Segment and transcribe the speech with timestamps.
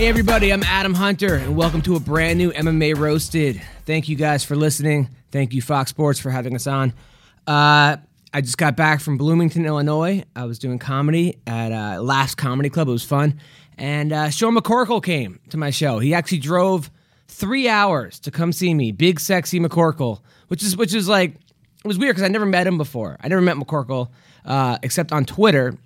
[0.00, 3.60] Hey, everybody, I'm Adam Hunter, and welcome to a brand new MMA Roasted.
[3.84, 5.10] Thank you guys for listening.
[5.30, 6.94] Thank you, Fox Sports, for having us on.
[7.46, 7.98] Uh,
[8.32, 10.24] I just got back from Bloomington, Illinois.
[10.34, 12.88] I was doing comedy at uh, Last Comedy Club.
[12.88, 13.40] It was fun.
[13.76, 15.98] And uh, Sean McCorkle came to my show.
[15.98, 16.90] He actually drove
[17.30, 21.86] three hours to come see me, Big Sexy McCorkle, which is which is like it
[21.86, 23.16] was weird because I never met him before.
[23.20, 24.10] I never met McCorkle
[24.44, 25.78] uh, except on Twitter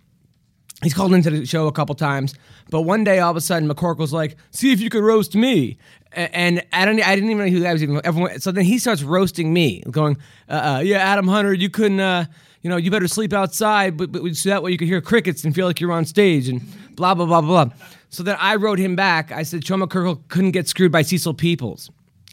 [0.82, 2.34] he's called into the show a couple times,
[2.70, 5.78] but one day all of a sudden McCorkle's like, "See if you could roast me,"
[6.12, 8.00] and I don't, I didn't even know who that was even.
[8.04, 10.16] Everyone, so then he starts roasting me, going,
[10.48, 12.26] uh, uh, "Yeah, Adam Hunter, you couldn't, uh,
[12.62, 15.44] you know, you better sleep outside, but, but so that way you could hear crickets
[15.44, 16.62] and feel like you're on stage and
[16.96, 17.70] blah blah blah blah."
[18.14, 19.32] So then I wrote him back.
[19.32, 21.90] I said, "Sean McCorkle couldn't get screwed by Cecil Peoples,"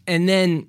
[0.08, 0.68] and then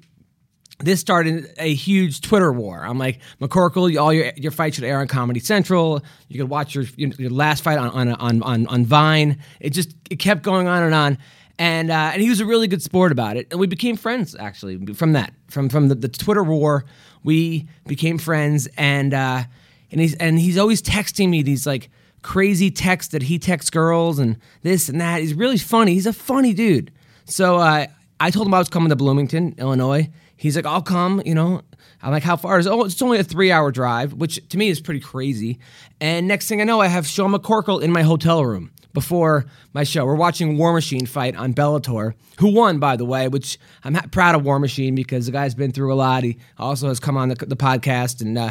[0.83, 2.85] this started a huge Twitter war.
[2.85, 6.03] I'm like, McCorkle, all your your fights should air on Comedy Central.
[6.29, 9.39] You could watch your your last fight on on on on, on Vine.
[9.61, 11.19] It just it kept going on and on.
[11.59, 14.35] And uh, and he was a really good sport about it, and we became friends
[14.35, 16.85] actually from that from from the, the Twitter war.
[17.23, 19.45] We became friends, and uh,
[19.93, 21.91] and he's and he's always texting me these like
[22.23, 25.21] crazy texts that he texts girls and this and that.
[25.21, 25.95] He's really funny.
[25.95, 26.91] He's a funny dude.
[27.25, 27.87] So uh,
[28.21, 30.11] I told him I was coming to Bloomington, Illinois
[30.43, 31.63] He's like, I'll come, you know.
[32.03, 32.67] I'm like, how far is?
[32.67, 35.61] Oh, it's only a three hour drive, which to me is pretty crazy.
[36.01, 39.85] And next thing I know, I have Sean McCorkle in my hotel room before my
[39.85, 40.05] show.
[40.05, 44.35] We're watching War Machine fight on Bellator, who won, by the way, which I'm proud
[44.35, 46.25] of War Machine because the guy's been through a lot.
[46.25, 48.51] He also has come on the, the podcast and uh,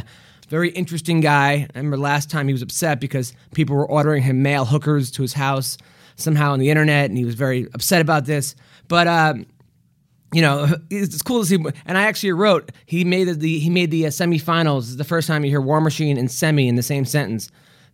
[0.51, 1.65] very interesting guy.
[1.73, 5.21] I remember last time he was upset because people were ordering him mail hookers to
[5.21, 5.77] his house
[6.17, 8.53] somehow on the internet, and he was very upset about this.
[8.89, 9.45] But um,
[10.33, 11.57] you know, it's cool to see.
[11.85, 14.97] And I actually wrote he made the he made the uh, semifinals.
[14.97, 17.49] the first time you hear War Machine and semi in the same sentence,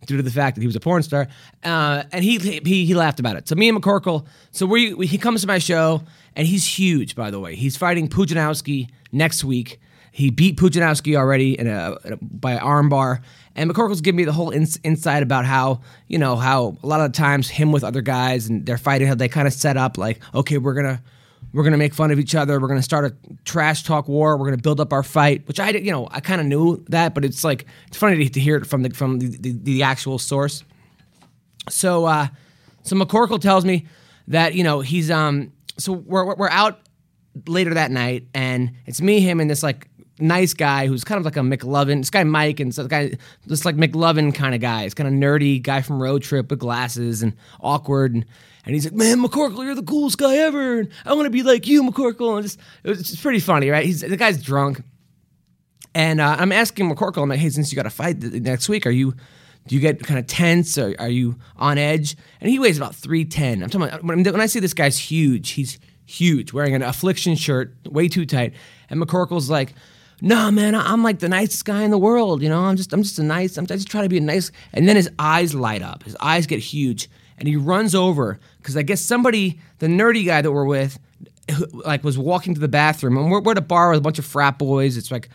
[0.06, 1.28] due to the fact that he was a porn star.
[1.62, 3.46] Uh, and he, he he laughed about it.
[3.46, 4.26] So me and McCorkle.
[4.50, 6.02] So we, we, he comes to my show,
[6.34, 7.54] and he's huge, by the way.
[7.54, 9.78] He's fighting Pudzianowski next week.
[10.18, 13.22] He beat Pudzianowski already in a, in a, by armbar.
[13.54, 17.00] And McCorkle's giving me the whole ins- insight about how, you know, how a lot
[17.00, 19.96] of times him with other guys and they're fighting, how they kind of set up
[19.96, 21.00] like, okay, we're to
[21.52, 22.58] we're gonna make fun of each other.
[22.58, 23.14] We're gonna start a
[23.44, 24.36] trash talk war.
[24.36, 27.14] We're gonna build up our fight, which I, you know, I kind of knew that,
[27.14, 30.18] but it's like it's funny to, hear it from the from the, the, the actual
[30.18, 30.64] source.
[31.70, 32.26] So, uh,
[32.82, 33.86] so McCorkle tells me
[34.26, 35.52] that you know he's um.
[35.76, 36.80] So we're we're out
[37.46, 39.87] later that night, and it's me, him, and this like
[40.20, 42.00] nice guy who's kind of like a McLovin.
[42.00, 43.12] This guy Mike, and so guy
[43.46, 44.84] this like McLovin kind of guy.
[44.84, 48.24] He's kind of nerdy guy from Road Trip with glasses and awkward and
[48.64, 50.80] and he's like, "Man, McCorkle, you're the coolest guy ever.
[50.80, 53.70] And I want to be like you, McCorkle." And just it was just pretty funny,
[53.70, 53.84] right?
[53.84, 54.82] He's the guy's drunk,
[55.94, 58.86] and uh, I'm asking McCorkle, I'm like, "Hey, since you got a fight next week,
[58.86, 59.14] are you?"
[59.66, 62.16] Do you get kind of tense or are you on edge?
[62.40, 63.62] And he weighs about 310.
[63.62, 67.74] I'm talking about when I see this guy's huge, he's huge, wearing an affliction shirt,
[67.86, 68.54] way too tight.
[68.88, 69.74] And McCorkle's like,
[70.20, 72.42] nah, man, I'm like the nicest guy in the world.
[72.42, 74.50] You know, I'm just, I'm just a nice, I'm just trying to be a nice.
[74.72, 76.02] And then his eyes light up.
[76.02, 77.08] His eyes get huge
[77.38, 80.98] and he runs over because I guess somebody, the nerdy guy that we're with,
[81.72, 84.18] like was walking to the bathroom, and we're, we're at a bar with a bunch
[84.18, 84.96] of frat boys.
[84.96, 85.28] It's like,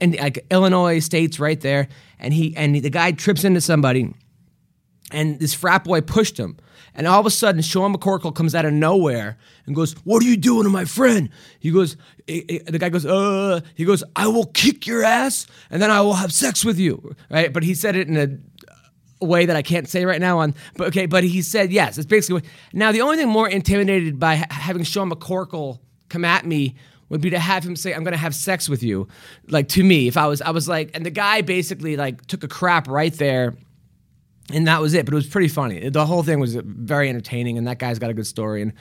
[0.00, 4.12] in like Illinois states right there, and he and the guy trips into somebody,
[5.10, 6.56] and this frat boy pushed him.
[6.94, 10.26] And all of a sudden, Sean McCorkle comes out of nowhere and goes, "What are
[10.26, 11.96] you doing to my friend?" He goes,
[12.28, 15.90] eh, eh, the guy goes, "Uh," he goes, "I will kick your ass, and then
[15.90, 17.52] I will have sex with you." Right?
[17.52, 20.88] But he said it in a way that I can't say right now on but
[20.88, 22.42] okay but he said yes it's basically
[22.72, 26.74] now the only thing more intimidated by ha- having Sean McCorkle come at me
[27.10, 29.08] would be to have him say I'm going to have sex with you
[29.48, 32.44] like to me if I was I was like and the guy basically like took
[32.44, 33.54] a crap right there
[34.52, 37.58] and that was it but it was pretty funny the whole thing was very entertaining
[37.58, 38.72] and that guy's got a good story and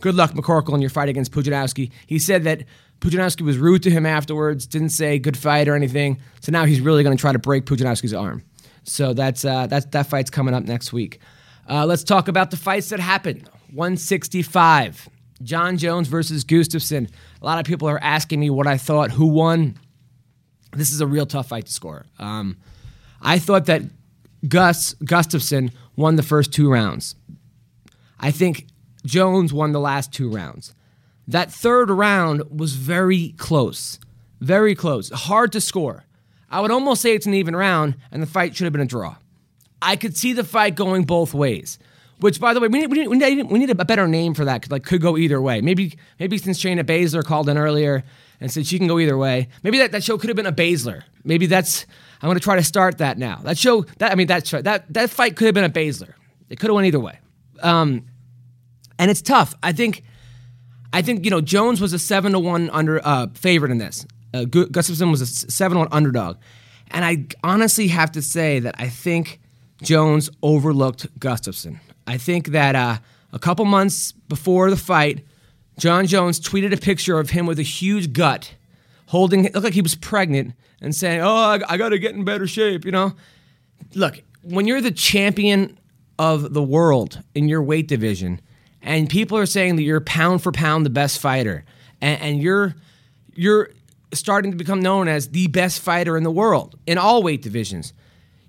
[0.00, 2.64] good luck McCorkle in your fight against Pudzianowski he said that
[3.00, 6.80] Pudzianowski was rude to him afterwards didn't say good fight or anything so now he's
[6.80, 8.42] really going to try to break Pudzianowski's arm
[8.86, 11.20] so that's uh, that's that fight's coming up next week.
[11.68, 13.48] Uh, let's talk about the fights that happened.
[13.72, 15.08] 165.
[15.42, 17.10] Jon Jones versus Gustafsson.
[17.42, 19.76] A lot of people are asking me what I thought, who won.
[20.72, 22.06] This is a real tough fight to score.
[22.18, 22.56] Um,
[23.20, 23.82] I thought that
[24.48, 27.14] Gus Gustafsson won the first two rounds.
[28.18, 28.66] I think
[29.04, 30.74] Jones won the last two rounds.
[31.28, 33.98] That third round was very close,
[34.40, 36.04] very close, hard to score.
[36.50, 38.86] I would almost say it's an even round, and the fight should have been a
[38.86, 39.16] draw.
[39.82, 41.78] I could see the fight going both ways.
[42.18, 44.32] Which, by the way, we need, we need, we need, we need a better name
[44.32, 44.70] for that.
[44.70, 45.60] Like could go either way.
[45.60, 48.04] Maybe maybe since Shayna Baszler called in earlier
[48.40, 49.48] and said she can go either way.
[49.62, 51.02] Maybe that, that show could have been a Baszler.
[51.24, 51.84] Maybe that's
[52.22, 53.40] I'm going to try to start that now.
[53.42, 56.14] That show that I mean that that that fight could have been a Baszler.
[56.48, 57.18] It could have went either way.
[57.62, 58.06] Um,
[58.98, 59.54] and it's tough.
[59.62, 60.02] I think
[60.92, 64.06] I think you know Jones was a seven to one under uh, favorite in this.
[64.32, 66.38] Uh, Gustafsson was a seven one underdog,
[66.90, 69.40] and I honestly have to say that I think
[69.82, 71.80] Jones overlooked Gustafsson.
[72.06, 72.98] I think that uh,
[73.32, 75.24] a couple months before the fight,
[75.78, 78.54] Jon Jones tweeted a picture of him with a huge gut,
[79.06, 82.14] holding it looked like he was pregnant, and saying, "Oh, I, I got to get
[82.14, 83.14] in better shape." You know,
[83.94, 85.78] look when you're the champion
[86.18, 88.40] of the world in your weight division,
[88.82, 91.64] and people are saying that you're pound for pound the best fighter,
[92.00, 92.74] and, and you're
[93.34, 93.70] you're
[94.12, 97.92] starting to become known as the best fighter in the world in all weight divisions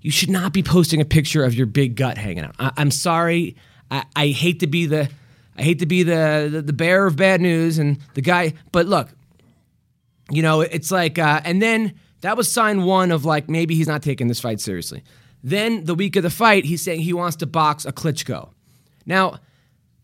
[0.08, 2.56] you should not be posting a picture of your big gut hanging out.
[2.60, 3.58] I, am sorry.
[3.92, 5.10] I, I, hate to be the
[5.58, 8.86] I hate to be the, the, the bearer of bad news and the guy, but
[8.86, 9.10] look,
[10.30, 13.88] you know, it's like, uh, and then that was sign one of like maybe he's
[13.88, 15.04] not taking this fight seriously.
[15.44, 18.50] Then the week of the fight, he's saying he wants to box a Klitschko.
[19.06, 19.40] Now,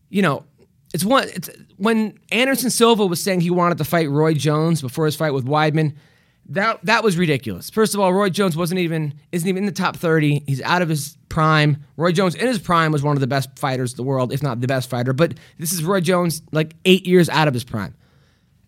[0.08, 0.44] you know,
[0.92, 1.28] it's one.
[1.28, 5.32] It's when Anderson Silva was saying he wanted to fight Roy Jones before his fight
[5.32, 5.94] with Weidman.
[6.46, 7.68] That that was ridiculous.
[7.68, 10.44] First of all, Roy Jones wasn't even isn't even in the top 30.
[10.46, 11.84] He's out of his prime.
[11.96, 14.42] Roy Jones in his prime was one of the best fighters in the world, if
[14.42, 15.12] not the best fighter.
[15.12, 17.94] But this is Roy Jones like eight years out of his prime.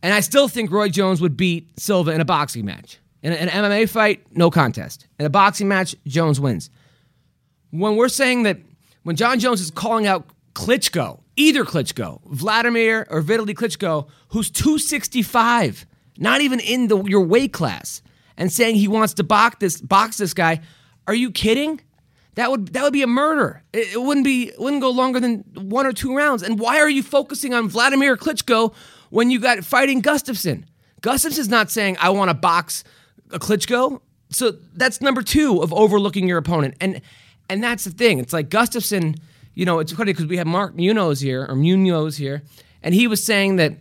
[0.02, 2.98] And I still think Roy Jones would beat Silva in a boxing match.
[3.26, 5.08] In an MMA fight, no contest.
[5.18, 6.70] In a boxing match, Jones wins.
[7.70, 8.58] When we're saying that
[9.02, 15.86] when Jon Jones is calling out Klitschko, either Klitschko, Vladimir or Vitaly Klitschko, who's 265
[16.18, 18.00] not even in the, your weight class,
[18.36, 20.60] and saying he wants to box this box this guy.
[21.08, 21.80] Are you kidding?
[22.36, 23.64] That would that would be a murder.
[23.72, 26.44] It, it wouldn't be wouldn't go longer than one or two rounds.
[26.44, 28.72] And why are you focusing on Vladimir Klitschko
[29.10, 30.62] when you got fighting Gustafsson?
[31.00, 32.84] Gustafsson's not saying I want to box
[33.32, 34.00] a Klitschko.
[34.30, 36.74] So that's number two of overlooking your opponent.
[36.80, 37.00] And
[37.48, 38.18] and that's the thing.
[38.18, 39.18] It's like Gustafsson.
[39.54, 42.42] You know, it's funny because we have Mark Munoz here or Munoz here,
[42.82, 43.78] and he was saying that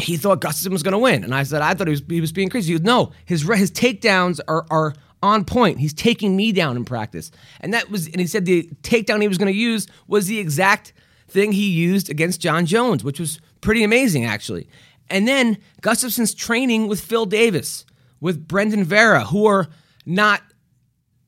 [0.00, 1.24] he thought Gustafsson was going to win.
[1.24, 2.72] And I said, I thought he was, he was being crazy.
[2.72, 5.78] He goes, no, his, his takedowns are, are on point.
[5.78, 7.30] He's taking me down in practice.
[7.60, 10.38] And that was, and he said the takedown he was going to use was the
[10.38, 10.92] exact
[11.28, 14.68] thing he used against Jon Jones, which was pretty amazing, actually.
[15.08, 17.84] And then Gustafsson's training with Phil Davis,
[18.20, 19.68] with Brandon Vera, who are
[20.06, 20.42] not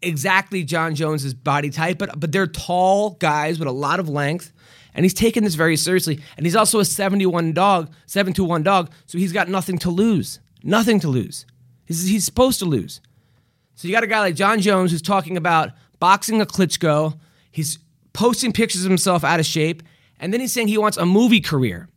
[0.01, 4.53] exactly Jon Jones's body type, but but they're tall guys with a lot of length
[4.95, 6.21] and he's taking this very seriously.
[6.37, 9.91] And he's also a 71 dog, 7 to 1 dog, so he's got nothing to
[9.91, 10.41] lose.
[10.63, 11.47] Nothing to lose.
[11.87, 13.01] He's, he's supposed to lose.
[13.75, 17.19] So you got a guy like Jon Jones who's talking about boxing a Klitschko.
[17.51, 17.79] He's
[18.13, 19.83] posting pictures of himself out of shape.
[20.21, 21.89] And then he's saying he wants a movie career.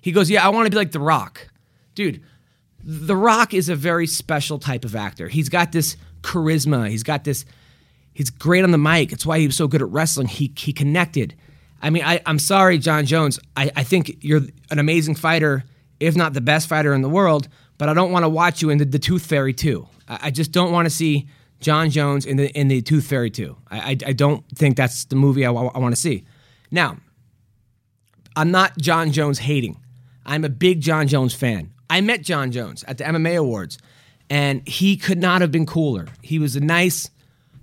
[0.00, 1.48] He goes, Yeah, I want to be like The Rock.
[1.94, 2.22] Dude,
[2.84, 5.28] The Rock is a very special type of actor.
[5.28, 6.88] He's got this charisma.
[6.88, 7.44] He's got this,
[8.12, 9.12] he's great on the mic.
[9.12, 10.28] It's why he was so good at wrestling.
[10.28, 11.34] He, he connected.
[11.80, 13.40] I mean, I, I'm sorry, Jon Jones.
[13.56, 15.64] I, I think you're an amazing fighter,
[16.00, 17.48] if not the best fighter in the world,
[17.78, 19.86] but I don't want to watch you in the, the Tooth Fairy 2.
[20.08, 21.28] I, I just don't want to see
[21.60, 23.56] Jon Jones in the in the Tooth Fairy 2.
[23.70, 26.24] I, I, I don't think that's the movie I, I want to see.
[26.70, 26.98] Now,
[28.36, 29.78] I'm not Jon Jones hating.
[30.24, 31.71] I'm a big Jon Jones fan.
[31.92, 33.76] I met Jon Jones at the MMA Awards,
[34.30, 36.08] and he could not have been cooler.
[36.22, 37.10] He was a nice,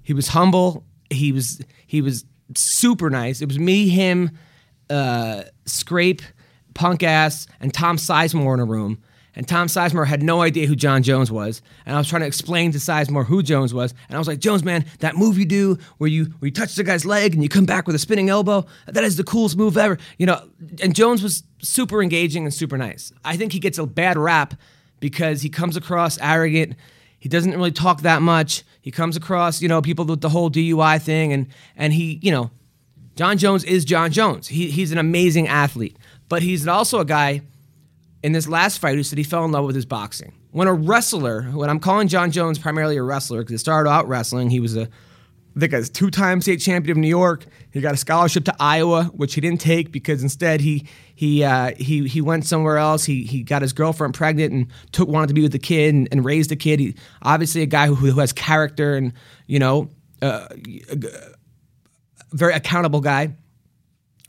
[0.04, 3.42] he was humble, he was he was super nice.
[3.42, 4.38] It was me, him,
[4.88, 6.22] uh, Scrape,
[6.76, 9.02] Punk Ass, and Tom Sizemore in a room.
[9.36, 11.62] And Tom Sizemore had no idea who Jon Jones was.
[11.86, 13.94] And I was trying to explain to Sizemore who Jones was.
[14.08, 16.76] And I was like, Jones, man, that move you do where you where you touch
[16.76, 19.58] the guy's leg and you come back with a spinning elbow, that is the coolest
[19.58, 19.98] move ever.
[20.18, 20.50] You know,
[20.82, 23.14] and Jones was super engaging and super nice.
[23.24, 24.56] I think he gets a bad rap
[25.00, 26.76] because he comes across arrogant.
[27.20, 28.64] He doesn't really talk that much.
[28.82, 32.32] He comes across, you know, people with the whole DUI thing, and and he, you
[32.32, 32.50] know,
[33.16, 34.48] Jon Jones is Jon Jones.
[34.48, 35.98] He, he's an amazing athlete,
[36.30, 37.42] but he's also a guy
[38.24, 40.34] in this last fight who said he fell in love with his boxing.
[40.52, 44.08] When a wrestler, when I'm calling Jon Jones primarily a wrestler because he started out
[44.08, 44.90] wrestling, he was a
[45.56, 47.46] I think a two-time state champion of New York.
[47.72, 51.74] He got a scholarship to Iowa, which he didn't take because instead he he uh,
[51.76, 53.04] he he went somewhere else.
[53.04, 56.08] He he got his girlfriend pregnant and took wanted to be with the kid and,
[56.12, 56.80] and raised the kid.
[56.80, 59.12] He obviously a guy who, who has character and
[59.48, 59.90] you know
[60.22, 61.06] uh, a
[62.32, 63.36] very accountable guy.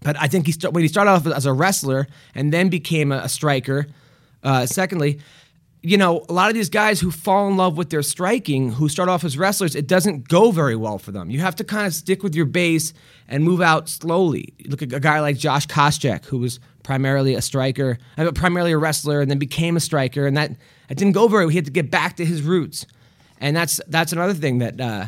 [0.02, 3.12] But I think he st- when he started off as a wrestler and then became
[3.12, 3.87] a, a striker.
[4.42, 5.21] Uh, secondly,
[5.83, 8.88] you know, a lot of these guys who fall in love with their striking, who
[8.88, 11.30] start off as wrestlers, it doesn't go very well for them.
[11.30, 12.92] You have to kind of stick with your base
[13.28, 14.52] and move out slowly.
[14.66, 18.78] Look at a guy like Josh Koscheck, who was primarily a striker, uh, primarily a
[18.78, 20.50] wrestler, and then became a striker, and that
[20.90, 21.45] it didn't go very.
[21.45, 21.50] well.
[21.50, 22.87] He had to get back to his roots,
[23.38, 25.07] and that's that's another thing that uh,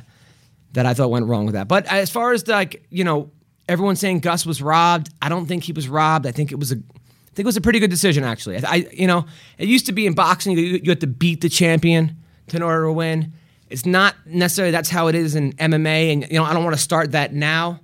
[0.72, 1.68] that I thought went wrong with that.
[1.68, 3.30] But as far as like you know,
[3.68, 6.26] everyone saying Gus was robbed, I don't think he was robbed.
[6.26, 8.62] I think it was a I think it was a pretty good decision, actually.
[8.62, 9.24] I, you know,
[9.56, 12.62] it used to be in boxing you, you have to beat the champion to in
[12.62, 13.32] order to win.
[13.70, 16.76] It's not necessarily that's how it is in MMA, and you know I don't want
[16.76, 17.80] to start that now.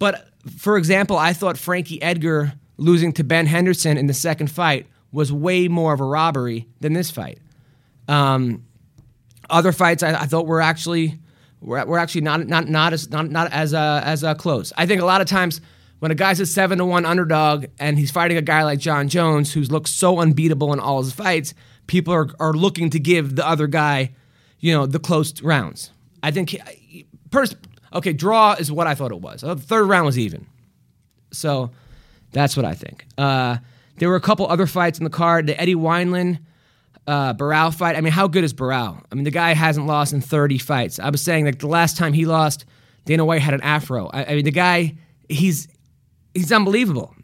[0.00, 4.88] But for example, I thought Frankie Edgar losing to Ben Henderson in the second fight
[5.12, 7.38] was way more of a robbery than this fight.
[8.08, 8.64] Um,
[9.48, 11.18] other fights I, I, thought were actually
[11.64, 14.72] were, were actually not not not as not not as uh, as uh, close.
[14.76, 15.60] I think a lot of times
[15.98, 19.08] when a guy's a seven to one underdog and he's fighting a guy like Jon
[19.08, 21.54] Jones who's looked so unbeatable in all his fights,
[21.86, 24.14] people are, are looking to give the other guy,
[24.60, 25.90] you know, the close rounds.
[26.22, 26.56] I think,
[27.30, 27.54] pers-
[27.92, 29.40] okay, draw is what I thought it was.
[29.40, 30.46] The third round was even.
[31.32, 31.70] So
[32.32, 33.06] that's what I think.
[33.16, 33.58] Uh,
[33.96, 35.46] there were a couple other fights in the card.
[35.46, 36.38] The Eddie Wineland
[37.06, 37.96] uh, fight.
[37.96, 39.02] I mean, how good is Barao?
[39.10, 40.98] I mean, the guy hasn't lost in 30 fights.
[40.98, 42.64] I was saying that the last time he lost,
[43.04, 44.08] Dana White had an afro.
[44.08, 44.96] I, I mean, the guy,
[45.28, 45.68] he's
[46.32, 47.14] he's unbelievable.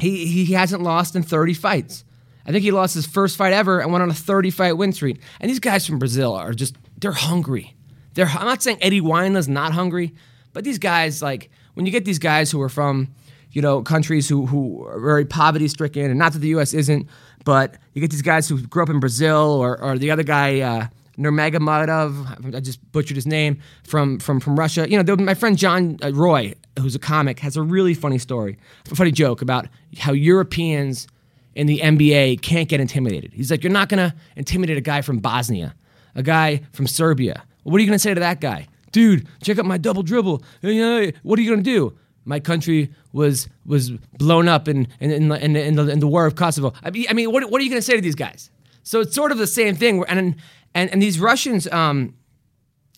[0.00, 2.04] He he hasn't lost in 30 fights.
[2.46, 4.92] I think he lost his first fight ever and went on a 30 fight win
[4.92, 5.20] streak.
[5.40, 7.74] And these guys from Brazil are just they're hungry.
[8.14, 10.14] They're I'm not saying Eddie Wineland's not hungry,
[10.52, 13.14] but these guys like when you get these guys who are from
[13.52, 16.74] you know countries who who are very poverty stricken, and not that the U.S.
[16.74, 17.08] isn't,
[17.44, 20.60] but you get these guys who grew up in Brazil or or the other guy.
[20.60, 20.86] Uh,
[21.18, 24.88] Nurmagomedov, I just butchered his name from from from Russia.
[24.88, 28.58] You know, my friend John uh, Roy, who's a comic, has a really funny story,
[28.90, 31.06] a funny joke about how Europeans
[31.54, 33.32] in the NBA can't get intimidated.
[33.32, 35.74] He's like, you're not gonna intimidate a guy from Bosnia,
[36.16, 37.44] a guy from Serbia.
[37.62, 39.28] what are you gonna say to that guy, dude?
[39.42, 40.42] Check out my double dribble.
[40.62, 41.96] What are you gonna do?
[42.24, 46.26] My country was was blown up in in, in, in, in the, in the war
[46.26, 46.72] of Kosovo.
[46.82, 48.50] I mean, I mean, what, what are you gonna say to these guys?
[48.82, 50.04] So it's sort of the same thing.
[50.08, 50.36] And
[50.74, 52.14] and and these Russians, um,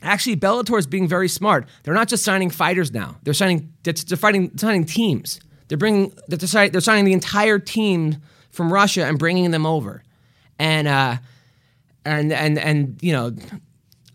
[0.02, 1.68] actually, Bellator is being very smart.
[1.82, 3.16] They're not just signing fighters now.
[3.22, 5.40] They're signing they're, fighting, signing teams.
[5.68, 8.16] They're bringing they're, they're signing the entire team
[8.50, 10.02] from Russia and bringing them over.
[10.58, 11.16] And uh,
[12.04, 13.32] and and and you know,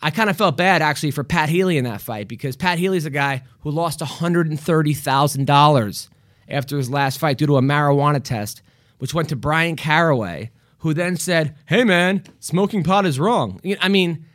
[0.02, 3.06] I kind of felt bad actually for Pat Healy in that fight because Pat Healy's
[3.06, 6.10] a guy who lost $130,000
[6.50, 8.64] after his last fight due to a marijuana test,
[8.98, 13.88] which went to Bryan Caraway, who then said, "Hey man, smoking pot is wrong." I
[13.88, 14.26] mean,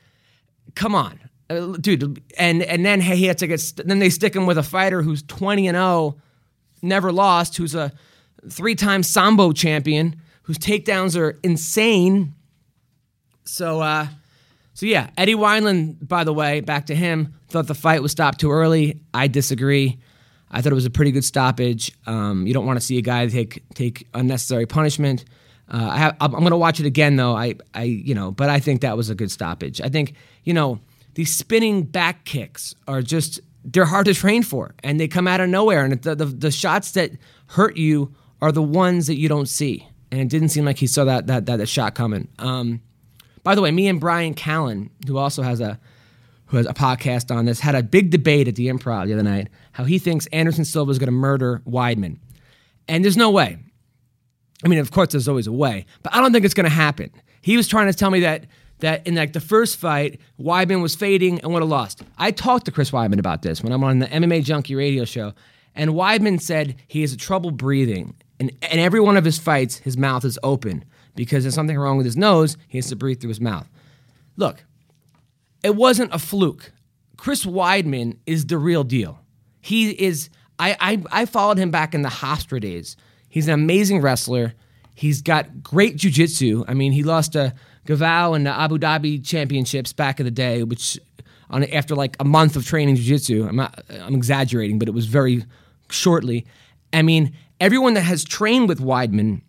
[0.75, 1.19] come on,
[1.51, 2.23] uh, dude.
[2.39, 3.73] And and then he had to get.
[3.77, 6.17] Then they stick him with a fighter who's twenty and zero,
[6.83, 7.93] never lost, who's a
[8.49, 12.35] three-time sambo champion, whose takedowns are insane.
[13.45, 14.07] So, uh,
[14.77, 18.41] so yeah, Eddie Wineland, by the way, back to him, thought the fight was stopped
[18.41, 19.01] too early.
[19.15, 19.99] I disagree.
[20.51, 21.93] I thought it was a pretty good stoppage.
[22.05, 25.25] Um, you don't want to see a guy take take unnecessary punishment.
[25.73, 27.35] Uh, I have, I'm going to watch it again though.
[27.35, 29.81] I, I, you know, but I think that was a good stoppage.
[29.81, 30.13] I think,
[30.45, 30.79] you know,
[31.15, 35.41] these spinning back kicks are just they're hard to train for, and they come out
[35.41, 35.87] of nowhere.
[35.87, 37.13] And the, the, the shots that
[37.47, 39.89] hurt you are the ones that you don't see.
[40.13, 42.29] And it didn't seem like he saw that that that, that shot coming.
[42.39, 42.83] Um,
[43.47, 45.79] by the way, me and Bryan Callen, who also has a
[46.47, 49.23] who has a podcast on this, had a big debate at the Improv the other
[49.23, 49.47] night.
[49.71, 52.19] How he thinks Anderson Silva is going to murder Weidman,
[52.89, 53.57] and there's no way.
[54.65, 56.71] I mean, of course, there's always a way, but I don't think it's going to
[56.71, 57.13] happen.
[57.41, 58.47] He was trying to tell me that
[58.81, 62.03] that in like the first fight, Weidman was fading and would have lost.
[62.19, 65.35] I talked to Chris Weidman about this when I'm on the MMA Junkie radio show,
[65.73, 69.97] and Weidman said he has trouble breathing, and in every one of his fights, his
[69.97, 70.85] mouth is open
[71.17, 72.57] because there's something wrong with his nose.
[72.69, 73.69] He has to breathe through his mouth.
[74.37, 74.65] Look,
[75.63, 76.73] it wasn't a fluke.
[77.17, 79.21] Chris Weidman is the real deal.
[79.61, 80.31] He is.
[80.59, 82.97] I I, I followed him back in the Hofstra days
[83.37, 84.55] He's an amazing wrestler.
[84.95, 86.65] He's got great jujitsu.
[86.69, 87.53] I mean, he lost to
[87.87, 90.99] Galvão in the Abu Dhabi championships back in the day, which
[91.51, 93.47] on after like a month of training jujitsu.
[93.47, 95.45] I'm I'm exaggerating, but it was very
[95.91, 96.47] shortly.
[96.95, 99.43] I mean, everyone that has trained with Weidman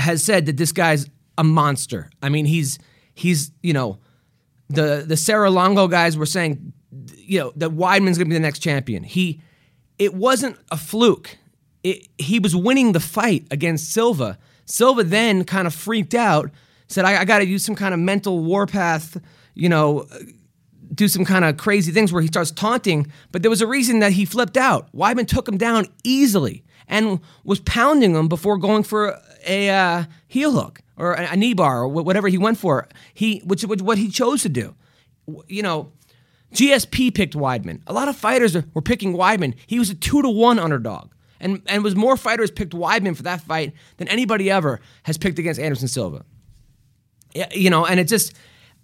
[0.00, 2.10] has said that this guy's a monster.
[2.22, 2.78] I mean, he's
[3.14, 3.98] he's you know
[4.68, 6.72] the the Serra Longo guys were saying
[7.16, 9.02] you know that Weidman's going to be the next champion.
[9.02, 9.40] He,
[9.98, 11.38] it wasn't a fluke.
[11.82, 14.38] It, he was winning the fight against Silva.
[14.66, 16.50] Silva then kind of freaked out,
[16.88, 19.20] said, "I, I got to use some kind of mental warpath,
[19.54, 20.06] you know."
[20.92, 24.00] Do some kind of crazy things where he starts taunting, but there was a reason
[24.00, 24.90] that he flipped out.
[24.92, 30.52] Weidman took him down easily and was pounding him before going for a uh, heel
[30.52, 32.86] hook or a, knee bar or whatever he went for.
[33.14, 34.74] He, which, which what he chose to do.
[35.46, 35.92] You know,
[36.52, 37.80] GSP picked Weidman.
[37.86, 39.54] A lot of fighters were picking Weidman.
[39.66, 41.12] He was a two to one underdog.
[41.42, 45.38] And, and was more fighters picked Weidman for that fight than anybody ever has picked
[45.38, 46.26] against Anderson Silva.
[47.54, 48.34] You know, and it just,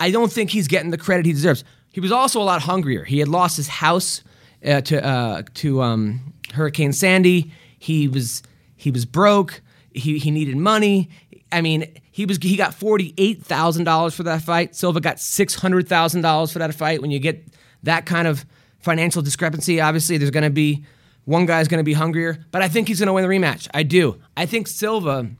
[0.00, 1.64] I don't think he's getting the credit he deserves.
[1.92, 3.04] He was also a lot hungrier.
[3.04, 4.22] He had lost his house
[4.64, 7.52] uh, to uh, to um, Hurricane Sandy.
[7.86, 8.42] He was
[8.74, 9.62] he was broke.
[9.92, 11.08] He he needed money.
[11.52, 14.74] I mean, he was he got forty eight thousand dollars for that fight.
[14.74, 17.00] Silva got six hundred thousand dollars for that fight.
[17.00, 17.46] When you get
[17.84, 18.44] that kind of
[18.80, 20.84] financial discrepancy, obviously there's going to be
[21.26, 22.44] one guy's going to be hungrier.
[22.50, 23.68] But I think he's going to win the rematch.
[23.72, 24.20] I do.
[24.36, 25.30] I think Silva,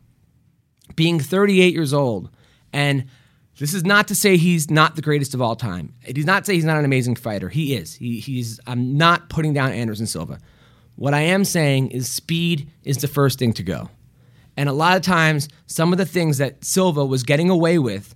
[0.95, 2.31] being thirty eight years old,
[2.73, 3.07] and
[3.59, 5.95] this is not to say he's not the greatest of all time.
[6.07, 7.49] It is not to say he's not an amazing fighter.
[7.49, 7.95] He is.
[7.95, 8.61] He, he's.
[8.69, 10.39] I'm not putting down Anderson Silva.
[10.97, 13.91] What I am saying is speed is the first thing to go.
[14.57, 18.15] And a lot of times, some of the things that Silva was getting away with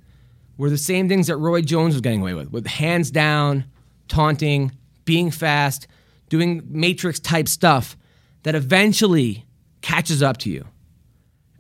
[0.57, 3.65] were the same things that Roy Jones was getting away with, with hands down,
[4.09, 4.73] taunting,
[5.05, 5.87] being fast,
[6.29, 7.97] doing matrix type stuff
[8.43, 9.45] that eventually
[9.83, 10.67] catches up to you.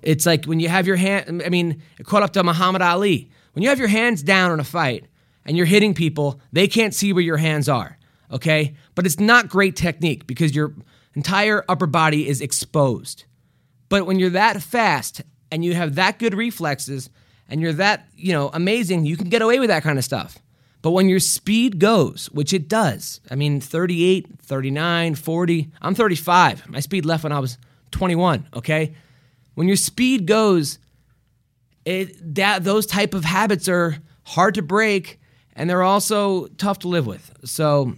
[0.03, 3.31] It's like when you have your hand, I mean, it caught up to Muhammad Ali.
[3.53, 5.07] When you have your hands down in a fight
[5.45, 7.99] and you're hitting people, they can't see where your hands are,
[8.31, 8.75] okay?
[8.95, 10.75] But it's not great technique because your
[11.14, 13.25] entire upper body is exposed.
[13.88, 17.11] But when you're that fast and you have that good reflexes
[17.49, 20.38] and you're that, you know, amazing, you can get away with that kind of stuff.
[20.83, 26.69] But when your speed goes, which it does, I mean 38, 39, 40, I'm 35.
[26.69, 27.59] My speed left when I was
[27.90, 28.95] 21, okay?
[29.55, 30.79] When your speed goes,
[31.85, 35.21] it that those type of habits are hard to break
[35.54, 37.32] and they're also tough to live with.
[37.45, 37.95] So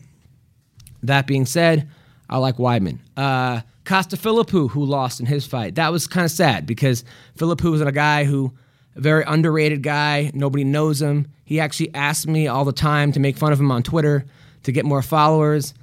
[1.02, 1.88] that being said,
[2.32, 2.98] I like Weidman.
[3.16, 5.74] Uh, Costa Philippou, who lost in his fight.
[5.74, 7.04] That was kind of sad because
[7.36, 8.52] Philippou was a guy who,
[8.96, 10.30] a very underrated guy.
[10.32, 11.26] Nobody knows him.
[11.44, 14.24] He actually asked me all the time to make fun of him on Twitter
[14.62, 15.74] to get more followers.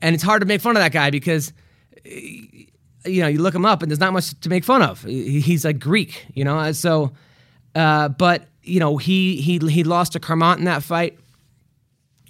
[0.00, 1.52] And it's hard to make fun of that guy because,
[2.04, 2.68] you
[3.04, 5.02] know, you look him up and there's not much to make fun of.
[5.02, 6.70] He's like Greek, you know.
[6.70, 7.12] So,
[7.74, 11.18] uh, but you know, he he he lost to Carmont in that fight,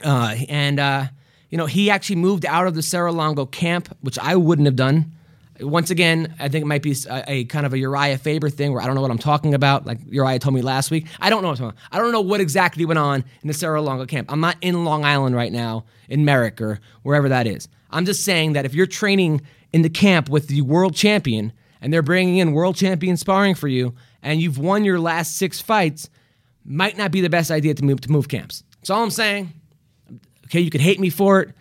[0.03, 1.07] uh, and uh,
[1.51, 5.13] you know, he actually moved out of the Serra-Longo camp, which I wouldn't have done.
[5.61, 8.73] Once again, I think it might be a, a, kind of a Uriah Faber thing
[8.73, 9.87] where I don't know what I'm talking about.
[9.87, 11.75] Like Uriah told me last week, I don't know what.
[11.91, 14.31] I don't know what exactly went on in the Serra-Longo camp.
[14.31, 17.69] I'm not in Long Island right now, in Merrick or wherever that is.
[17.91, 19.41] I'm just saying that if you're training
[19.73, 23.69] in the camp with the world champion and they're bringing in world champion sparring for
[23.69, 26.11] you, and you've won your last six fights,
[26.65, 28.65] might not be the best idea to move to move camps.
[28.81, 29.53] That's all I'm saying.
[30.47, 31.55] Okay, you could hate me for it.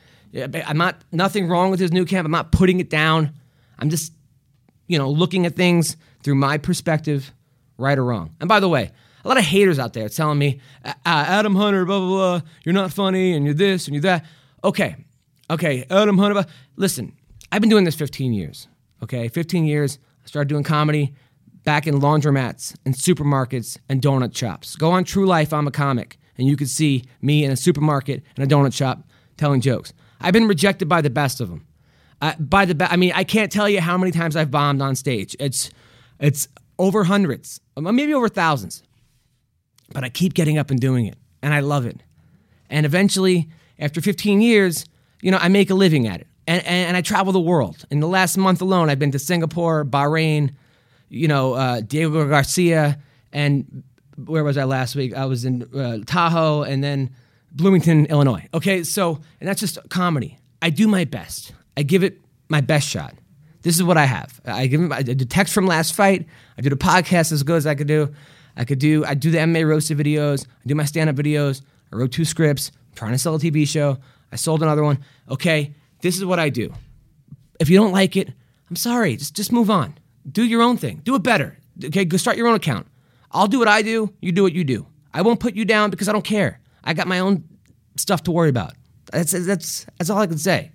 [0.67, 2.26] I'm not nothing wrong with his new camp.
[2.26, 3.34] I'm not putting it down.
[3.80, 4.13] I'm just,
[4.88, 7.34] you know, looking at things through my perspective,
[7.78, 8.36] right or wrong.
[8.39, 8.91] And by the way,
[9.24, 10.60] a lot of haters out there telling me,
[11.06, 14.26] Adam Hunter, blah blah blah, you're not funny, and you're this and you're that.
[14.63, 14.95] Okay,
[15.50, 16.34] okay, Adam Hunter.
[16.34, 16.43] Blah.
[16.76, 17.13] Listen,
[17.52, 18.67] I've been doing this 15 years.
[19.02, 20.00] Okay, 15 years.
[20.24, 21.13] I started doing comedy
[21.63, 24.76] back in laundromats and supermarkets and donut shops.
[24.76, 28.24] Go on True Life, I'm a comic and you could see me in a supermarket
[28.36, 29.04] and a donut shop
[29.38, 29.93] telling jokes.
[30.21, 31.65] I've been rejected by the best of them.
[32.21, 34.82] Uh, by the be- I mean, I can't tell you how many times I've bombed
[34.82, 35.36] on stage.
[35.39, 35.69] It's
[36.19, 36.48] it's
[36.80, 38.84] over hundreds, maybe over thousands.
[39.93, 42.02] But I keep getting up and doing it, and I love it.
[42.69, 44.86] And eventually, after 15 years,
[45.21, 46.28] you know, I make a living at it.
[46.48, 47.86] And, and, and I travel the world.
[47.91, 50.54] In the last month alone, I've been to Singapore, Bahrain,
[51.10, 53.00] you know, uh, Diego Garcia,
[53.32, 53.84] and
[54.17, 55.13] where was I last week?
[55.13, 57.12] I was in uh, Tahoe and then
[57.51, 58.47] Bloomington, Illinois.
[58.54, 60.38] Okay, so and that's just comedy.
[60.62, 61.54] I do my best.
[61.78, 63.15] I give it my best shot.
[63.62, 64.39] This is what I have.
[64.45, 66.28] I give him I did text from last fight.
[66.58, 68.13] I did a podcast as good as I could do.
[68.56, 70.45] I could do I do the MMA roasted videos.
[70.45, 71.62] I do my stand up videos.
[71.91, 72.71] I wrote two scripts.
[72.75, 73.97] I'm trying to sell a TV show.
[74.32, 74.99] I sold another one.
[75.30, 76.73] Okay, this is what I do.
[77.60, 78.32] If you don't like it,
[78.69, 79.15] I'm sorry.
[79.15, 79.97] Just just move on.
[80.30, 81.01] Do your own thing.
[81.04, 81.58] Do it better.
[81.84, 82.88] Okay, go start your own account.
[83.36, 84.88] I'll do what I do, you do what you do.
[85.13, 86.62] I won't put you down because I don't care.
[86.84, 87.43] I got my own
[87.98, 88.74] stuff to worry about.
[89.12, 90.71] That's that's that's all I can say.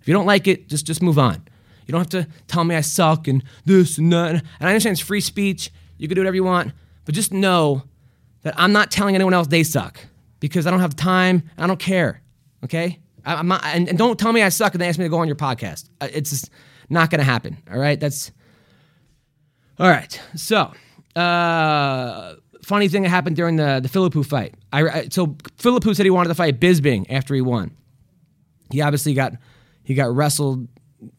[0.00, 1.42] If you don't like it, just just move on.
[1.86, 4.30] You don't have to tell me I suck and this and that.
[4.30, 5.70] And I understand it's free speech.
[5.98, 6.72] You can do whatever you want,
[7.04, 7.82] but just know
[8.42, 9.98] that I'm not telling anyone else they suck
[10.38, 12.22] because I don't have time and I don't care.
[12.64, 13.00] Okay?
[13.24, 15.08] I, am not, and, and, don't tell me I suck and they ask me to
[15.08, 15.88] go on your podcast.
[16.00, 16.50] Uh, it's just
[16.88, 17.56] not going to happen.
[17.72, 17.98] All right.
[17.98, 18.30] That's
[19.78, 20.20] all right.
[20.36, 20.72] So,
[21.16, 24.54] uh, funny thing that happened during the the Philippou fight.
[24.72, 27.76] I, I so Philippou said he wanted to fight Bisping after he won.
[28.70, 29.34] He obviously got
[29.82, 30.68] he got wrestled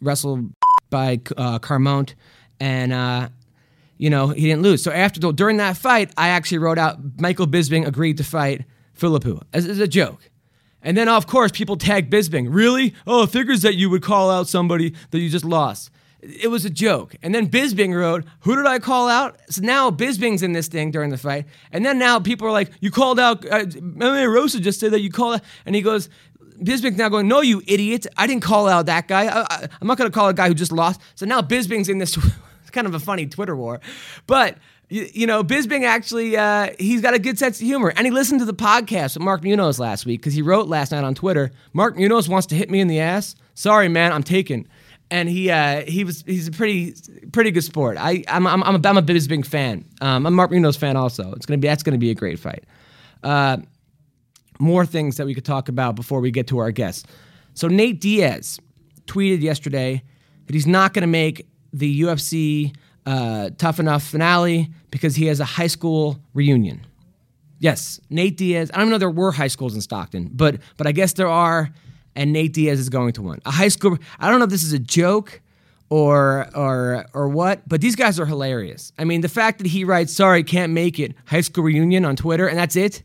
[0.01, 0.51] wrestled
[0.89, 2.13] by uh, Carmont,
[2.59, 3.29] and uh,
[3.97, 4.83] you know he didn't lose.
[4.83, 8.65] So after during that fight, I actually wrote out Michael Bisping agreed to fight
[8.97, 10.29] Philippou as, as a joke.
[10.83, 12.47] And then, of course, people tag Bisping.
[12.49, 12.93] Really?
[13.05, 15.89] Oh, figures that you would call out somebody that you just lost.
[16.21, 17.15] It was a joke.
[17.21, 19.37] And then Bisping wrote, Who did I call out?
[19.49, 21.45] So now Bisping's in this thing during the fight.
[21.71, 23.65] And then now people are like, You called out, uh,
[24.27, 25.41] Rosa just said that you called out.
[25.65, 26.09] And he goes,
[26.59, 28.07] Bisping's now going, No, you idiot.
[28.17, 29.27] I didn't call out that guy.
[29.27, 31.01] I, am not going to call a guy who just lost.
[31.13, 32.17] So now Bisping's in this.
[32.61, 33.79] it's kind of a funny Twitter war.
[34.25, 34.57] But
[34.89, 37.93] you, you know, Bisping actually, uh, he's got a good sense of humor.
[37.95, 40.91] And he listened to the podcast with Mark Munoz last week because he wrote last
[40.91, 43.35] night on Twitter, Mark Munoz wants to hit me in the ass.
[43.53, 44.67] Sorry, man, I'm taken
[45.09, 46.95] and he uh, he was he's a pretty
[47.31, 47.97] pretty good sport.
[47.99, 49.85] I I'm I'm, I'm a, I'm a Bisping fan.
[50.01, 51.31] Um, I'm Mark Munoz fan also.
[51.33, 52.65] It's gonna be that's gonna be a great fight.
[53.23, 53.57] Uh,
[54.59, 57.05] more things that we could talk about before we get to our guests.
[57.53, 58.59] So Nate Diaz
[59.05, 60.03] tweeted yesterday
[60.45, 65.45] that he's not gonna make the UFC uh, Tough Enough finale because he has a
[65.45, 66.85] high school reunion.
[67.59, 68.69] Yes, Nate Diaz.
[68.73, 71.71] I don't know there were high schools in Stockton, but but I guess there are
[72.17, 73.39] and Nate Diaz is going to one.
[73.45, 73.97] A high school.
[74.19, 75.39] I don't know if this is a joke
[75.89, 78.91] or or or what, but these guys are hilarious.
[78.97, 82.17] I mean, the fact that he writes "Sorry, can't make it" high school reunion on
[82.17, 83.03] Twitter, and that's it.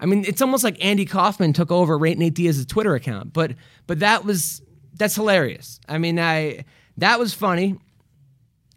[0.00, 3.52] I mean, it's almost like Andy Kaufman took over Nate Diaz's Twitter account, but
[3.86, 4.62] but that was
[4.94, 5.78] that's hilarious.
[5.86, 6.64] I mean, I
[6.96, 7.76] that was funny.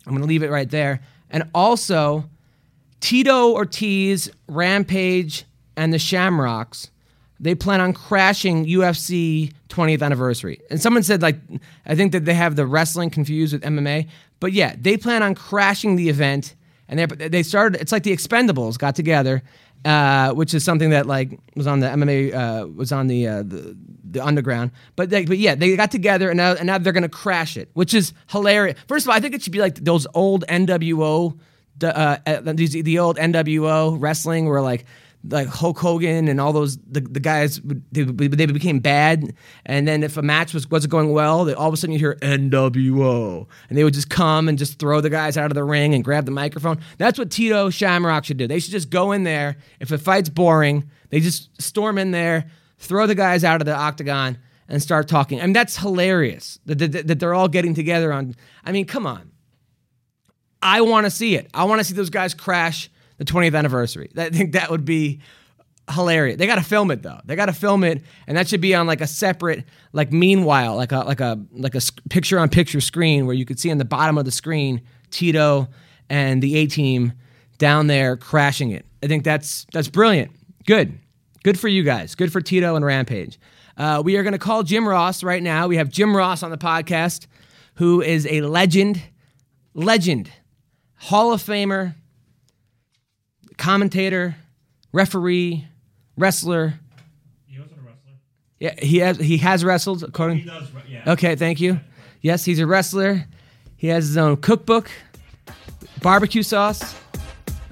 [0.05, 1.01] I'm gonna leave it right there.
[1.29, 2.29] And also,
[2.99, 5.45] Tito Ortiz, Rampage,
[5.77, 6.90] and the Shamrocks
[7.41, 10.62] they plan on crashing UFC 20th anniversary.
[10.69, 11.38] And someone said, like,
[11.88, 14.08] I think that they have the wrestling confused with MMA.
[14.39, 16.56] But yeah, they plan on crashing the event.
[16.88, 17.82] And they they started.
[17.82, 19.41] It's like the Expendables got together,
[19.86, 23.43] uh, which is something that like was on the MMA uh, was on the, uh,
[23.43, 24.71] the the underground.
[24.97, 27.69] But they, but yeah, they got together and now and now they're gonna crash it,
[27.75, 28.77] which is hilarious.
[28.89, 31.39] First of all, I think it should be like those old NWO,
[31.77, 34.86] the, uh, uh, the old NWO wrestling where like
[35.23, 39.36] like Hulk Hogan and all those the, the guys they, they became bad.
[39.65, 41.99] And then if a match was wasn't going well they, all of a sudden you
[41.99, 45.63] hear NWO and they would just come and just throw the guys out of the
[45.63, 46.79] ring and grab the microphone.
[46.97, 48.47] That's what Tito Shamrock should do.
[48.47, 49.57] They should just go in there.
[49.79, 52.45] If a fight's boring they just storm in there
[52.77, 55.39] throw the guys out of the octagon and start talking.
[55.39, 59.05] I mean that's hilarious that, that, that they're all getting together on I mean come
[59.05, 59.31] on.
[60.63, 61.49] I want to see it.
[61.53, 62.90] I want to see those guys crash
[63.21, 64.10] the 20th anniversary.
[64.17, 65.21] I think that would be
[65.91, 66.38] hilarious.
[66.38, 67.19] They got to film it though.
[67.23, 70.75] They got to film it, and that should be on like a separate, like meanwhile,
[70.75, 73.77] like a like a like a picture on picture screen where you could see on
[73.77, 74.81] the bottom of the screen
[75.12, 75.67] Tito
[76.10, 77.13] and the A team
[77.60, 78.88] down there crashing it.
[79.03, 80.31] I think that's that's brilliant.
[80.65, 80.97] Good,
[81.43, 82.15] good for you guys.
[82.15, 83.39] Good for Tito and Rampage.
[83.77, 85.67] Uh, we are going to call Jim Ross right now.
[85.67, 87.27] We have Jim Ross on the podcast,
[87.75, 88.99] who is a legend,
[89.75, 90.31] legend,
[90.95, 91.93] Hall of Famer
[93.62, 94.36] commentator,
[94.91, 95.67] referee,
[96.17, 96.74] wrestler.
[97.45, 98.13] He wasn't a wrestler.
[98.60, 100.39] Yeah, he has he has wrestled according.
[100.39, 101.12] He does, yeah.
[101.12, 101.80] Okay, thank you.
[102.21, 103.28] Yes, he's a wrestler.
[103.78, 104.89] He has his own cookbook,
[106.02, 106.95] barbecue sauce,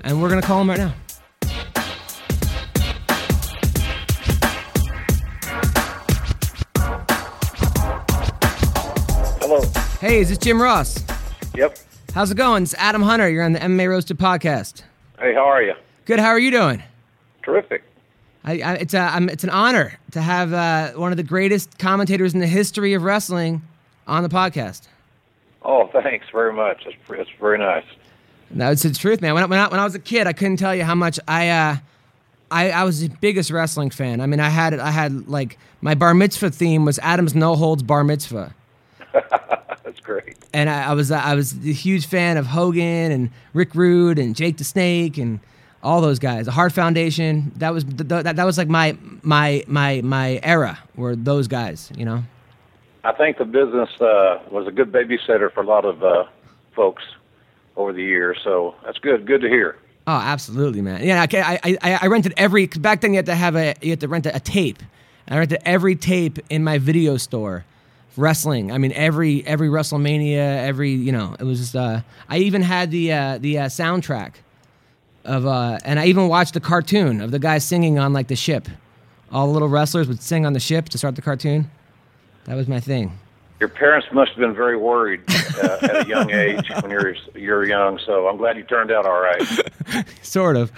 [0.04, 0.93] and we're gonna call him right now.
[9.41, 9.62] Hello.
[9.99, 11.04] Hey, is this Jim Ross?
[11.56, 11.80] Yep.
[12.13, 12.62] How's it going?
[12.62, 13.28] It's Adam Hunter.
[13.28, 14.84] You're on the MMA Roasted podcast.
[15.19, 15.73] Hey, how are you?
[16.05, 16.19] Good.
[16.19, 16.82] How are you doing?
[17.43, 17.84] Terrific.
[18.43, 22.34] I, I, it's, a, it's an honor to have uh, one of the greatest commentators
[22.34, 23.62] in the history of wrestling
[24.08, 24.88] on the podcast.
[25.62, 26.86] Oh, thanks very much.
[26.86, 27.84] That's, that's very nice.
[28.51, 29.34] That's the truth, man.
[29.34, 31.19] When I, when, I, when I was a kid, I couldn't tell you how much
[31.27, 31.77] I, uh,
[32.49, 34.21] I, I was the biggest wrestling fan.
[34.21, 37.84] I mean, I had I had like my bar mitzvah theme was Adam's No Holds
[37.84, 38.55] Bar Mitzvah.
[39.89, 40.38] That's great.
[40.54, 44.36] And I, I was I was a huge fan of Hogan and Rick Rude and
[44.36, 45.39] Jake the Snake and
[45.82, 46.45] all those guys.
[46.45, 47.52] The Hart Foundation.
[47.56, 50.78] That was the, that, that was like my my my my era.
[50.95, 51.91] Were those guys?
[51.97, 52.23] You know.
[53.04, 56.25] I think the business uh, was a good babysitter for a lot of uh,
[56.75, 57.02] folks
[57.75, 58.38] over the years.
[58.43, 59.25] So that's good.
[59.25, 59.75] Good to hear.
[60.06, 61.04] Oh, absolutely, man.
[61.04, 63.13] Yeah, I, I, I rented every back then.
[63.13, 64.84] You had to have a you had to rent a, a tape.
[65.28, 67.65] I rented every tape in my video store
[68.17, 68.72] wrestling.
[68.72, 71.76] I mean, every every WrestleMania, every you know, it was just.
[71.76, 74.34] Uh, I even had the uh, the uh, soundtrack
[75.26, 78.36] of, uh, and I even watched the cartoon of the guy singing on like the
[78.36, 78.67] ship.
[79.32, 81.69] All the little wrestlers would sing on the ship to start the cartoon.
[82.45, 83.19] That was my thing.
[83.60, 87.65] Your parents must have been very worried uh, at a young age when you're you're
[87.65, 88.00] young.
[88.06, 89.43] So I'm glad you turned out all right.
[90.22, 90.72] Sort of.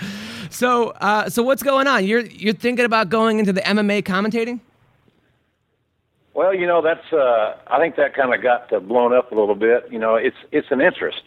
[0.50, 2.06] So, uh, so what's going on?
[2.06, 4.60] You're you're thinking about going into the MMA commentating?
[6.34, 7.12] Well, you know that's.
[7.12, 9.88] Uh, I think that kind of got uh, blown up a little bit.
[9.92, 11.24] You know, it's it's an interest.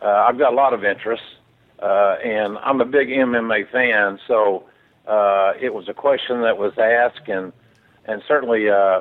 [0.00, 1.26] Uh, I've got a lot of interests,
[1.82, 4.20] uh, and I'm a big MMA fan.
[4.28, 4.64] So
[5.08, 7.52] uh, it was a question that was asked, and
[8.04, 9.00] and certainly uh,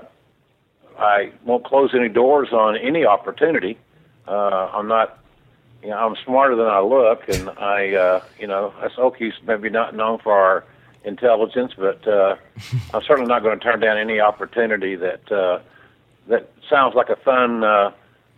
[0.98, 3.78] I won't close any doors on any opportunity.
[4.28, 5.20] Uh, I'm not.
[5.84, 9.70] You know, I'm smarter than I look, and I, uh, you know, us Okies maybe
[9.70, 10.66] not known for our
[11.08, 12.36] intelligence, but uh,
[12.94, 15.60] I'm certainly not going to turn down any opportunity that uh,
[16.28, 17.92] that sounds like a fun uh,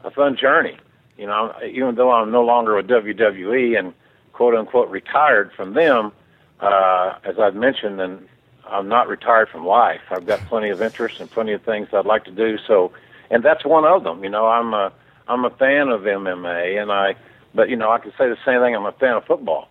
[0.04, 0.78] a fun journey.
[1.18, 3.94] You know, even though I'm no longer with WWE and
[4.32, 6.14] quote unquote retired from them,
[6.62, 8.28] uh, as I've mentioned, and
[8.66, 10.02] I'm not retired from life.
[10.12, 12.58] I've got plenty of interests and plenty of things I'd like to do.
[12.66, 12.94] So,
[13.30, 14.24] and that's one of them.
[14.24, 14.94] You know, I'm a
[15.28, 17.16] I'm a fan of MMA, and I,
[17.54, 18.76] but you know, I could say the same thing.
[18.76, 19.68] I'm a fan of football.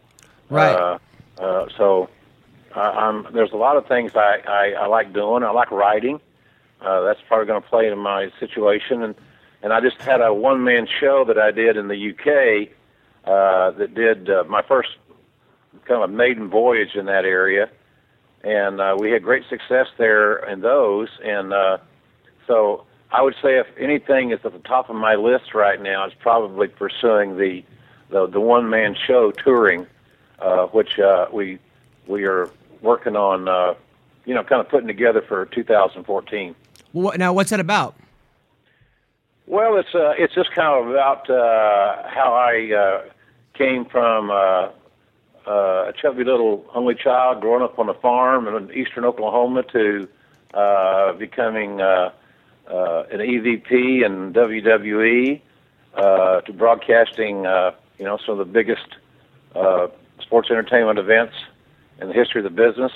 [0.51, 0.75] Right.
[0.75, 0.99] Uh,
[1.39, 2.09] uh, so,
[2.81, 5.43] I'm, there's a lot of things I, I, I like doing.
[5.43, 6.21] I like writing.
[6.81, 9.15] Uh, that's probably going to play into my situation, and
[9.63, 12.71] and I just had a one man show that I did in the UK
[13.25, 14.91] uh, that did uh, my first
[15.85, 17.69] kind of maiden voyage in that area,
[18.45, 21.09] and uh, we had great success there in those.
[21.25, 21.79] And uh,
[22.47, 26.05] so I would say if anything is at the top of my list right now,
[26.05, 27.65] it's probably pursuing the
[28.11, 29.87] the, the one man show touring,
[30.39, 31.59] uh, which uh, we
[32.07, 32.49] we are
[32.83, 33.49] working on.
[33.49, 33.75] Uh,
[34.29, 36.55] you know, kind of putting together for 2014.
[36.93, 37.97] Well, now, what's that about?
[39.47, 43.11] Well, it's uh, it's just kind of about uh, how I uh,
[43.55, 44.69] came from uh,
[45.47, 50.07] uh, a chubby little only child growing up on a farm in eastern Oklahoma to
[50.53, 52.11] uh, becoming uh,
[52.71, 55.41] uh, an EVP in WWE
[55.95, 58.97] uh, to broadcasting, uh, you know, some of the biggest
[59.55, 59.87] uh,
[60.21, 61.35] sports entertainment events
[62.01, 62.93] in the history of the business,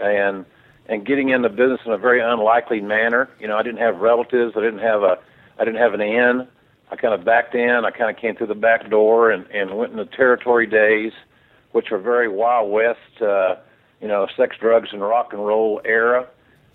[0.00, 0.44] and
[0.86, 3.28] and getting into business in a very unlikely manner.
[3.40, 4.54] You know, I didn't have relatives.
[4.56, 5.18] I didn't have a
[5.58, 6.46] I didn't have an in.
[6.90, 7.84] I kind of backed in.
[7.84, 11.12] I kind of came through the back door and, and went in the territory days,
[11.72, 13.56] which were very Wild West, uh,
[14.00, 16.26] you know, sex, drugs, and rock and roll era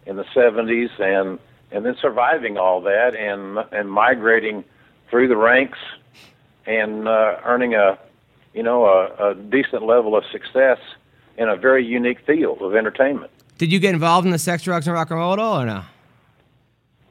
[0.06, 1.40] in the 70s, and
[1.72, 4.64] and then surviving all that and and migrating
[5.10, 5.80] through the ranks
[6.66, 7.98] and uh, earning a
[8.54, 10.80] you know a, a decent level of success
[11.40, 13.32] in a very unique field of entertainment.
[13.58, 15.66] Did you get involved in the sex, drugs, and rock and roll at all, or
[15.66, 15.84] no?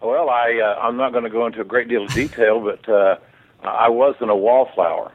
[0.00, 2.88] Well, I uh, I'm not going to go into a great deal of detail, but
[2.88, 3.16] uh,
[3.62, 5.10] I wasn't a wallflower.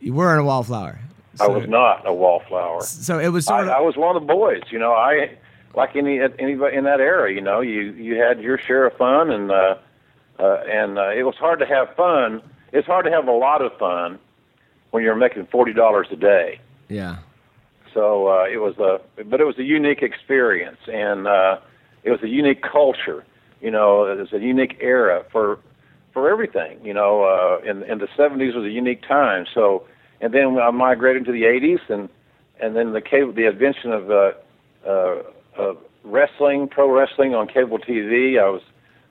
[0.00, 0.98] You were in a wallflower.
[1.40, 2.82] I was not a wallflower.
[2.82, 3.68] So it was sort of.
[3.70, 4.62] I was one of the boys.
[4.70, 5.36] You know, I
[5.74, 7.32] like any anybody in that era.
[7.32, 9.76] You know, you you had your share of fun, and uh,
[10.38, 12.42] uh, and uh, it was hard to have fun.
[12.72, 14.18] It's hard to have a lot of fun
[14.90, 16.60] when you're making forty dollars a day.
[16.88, 17.18] yeah.
[17.94, 21.58] So uh, it was a, but it was a unique experience, and uh,
[22.04, 23.24] it was a unique culture.
[23.60, 25.58] You know, it was a unique era for
[26.12, 26.84] for everything.
[26.84, 29.46] You know, uh, in in the '70s was a unique time.
[29.54, 29.86] So,
[30.20, 32.08] and then I migrated to the '80s, and
[32.60, 34.30] and then the cable, the invention of uh,
[34.86, 35.22] uh,
[35.58, 35.74] uh,
[36.04, 38.40] wrestling, pro wrestling on cable TV.
[38.40, 38.62] I was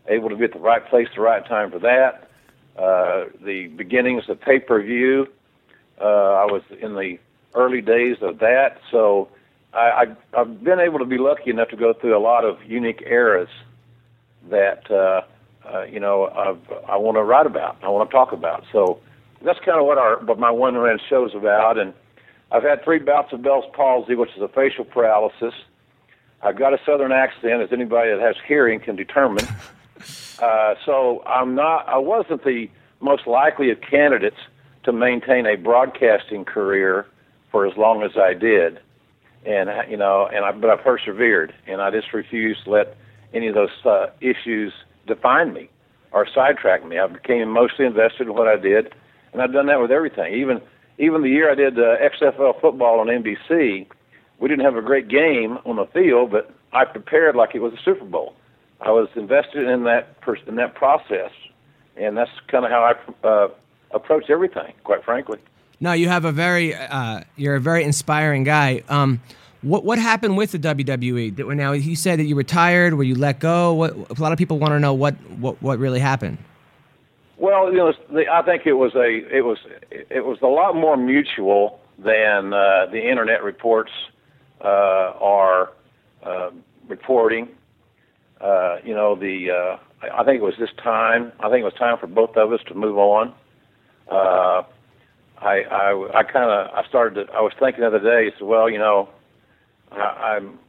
[0.08, 2.30] able to be at the right place, the right time for that.
[2.78, 5.28] Uh, the beginnings of pay per view.
[6.00, 7.18] Uh, I was in the
[7.56, 8.80] early days of that.
[8.92, 9.30] So
[9.74, 9.78] I,
[10.34, 13.04] I, I've been able to be lucky enough to go through a lot of unique
[13.06, 13.50] eras
[14.50, 15.22] that uh,
[15.68, 17.78] uh, you know I've, I want to write about.
[17.84, 18.64] I want to talk about.
[18.72, 19.00] So
[19.44, 21.78] that's kind of what our what my one man show is about.
[21.78, 21.94] And
[22.52, 25.54] I've had three bouts of Bell's palsy, which is a facial paralysis.
[26.44, 29.46] I've got a southern accent, as anybody that has hearing can determine.
[30.42, 31.88] Uh, so I'm not.
[31.88, 32.68] I wasn't the
[33.00, 34.38] most likely of candidates
[34.84, 37.06] to maintain a broadcasting career
[37.52, 38.80] for as long as I did,
[39.46, 42.98] and you know, and I, but I persevered, and I just refused to let
[43.34, 44.74] any of those uh, issues
[45.08, 45.70] define me
[46.12, 47.00] or sidetrack me.
[47.00, 48.94] I became mostly invested in what I did,
[49.34, 50.34] and I've done that with everything.
[50.34, 50.62] Even
[50.98, 53.88] even the year I did uh, XFL football on NBC,
[54.40, 57.74] we didn't have a great game on the field, but I prepared like it was
[57.74, 58.36] a Super Bowl.
[58.80, 61.32] I was invested in that per- in that process,
[61.96, 63.48] and that's kind of how I uh,
[63.92, 64.74] approach everything.
[64.84, 65.40] Quite frankly.
[65.82, 66.76] No, you have a very.
[66.76, 68.84] Uh, you're a very inspiring guy.
[68.88, 69.20] Um,
[69.64, 71.56] what what happened with the WWE?
[71.56, 72.94] Now you said that you retired.
[72.94, 73.74] Were you let go?
[73.74, 76.38] What a lot of people want to know what what what really happened.
[77.38, 79.58] Well, you know, the, I think it was a it was
[79.90, 83.92] it was a lot more mutual than uh, the internet reports
[84.64, 85.72] uh, are
[86.22, 86.52] uh,
[86.88, 87.50] reporting.
[88.40, 89.78] Uh, you know, the uh,
[90.14, 91.32] I think it was this time.
[91.40, 93.34] I think it was time for both of us to move on.
[94.08, 94.64] Uh,
[95.42, 97.28] I I, I kind of I started.
[97.28, 98.34] To, I was thinking the other day.
[98.38, 99.10] So well, you know,
[99.92, 100.60] I, I'm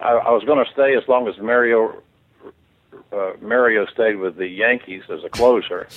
[0.00, 2.02] I, I was going to stay as long as Mario
[3.12, 5.88] uh, Mario stayed with the Yankees as a closer,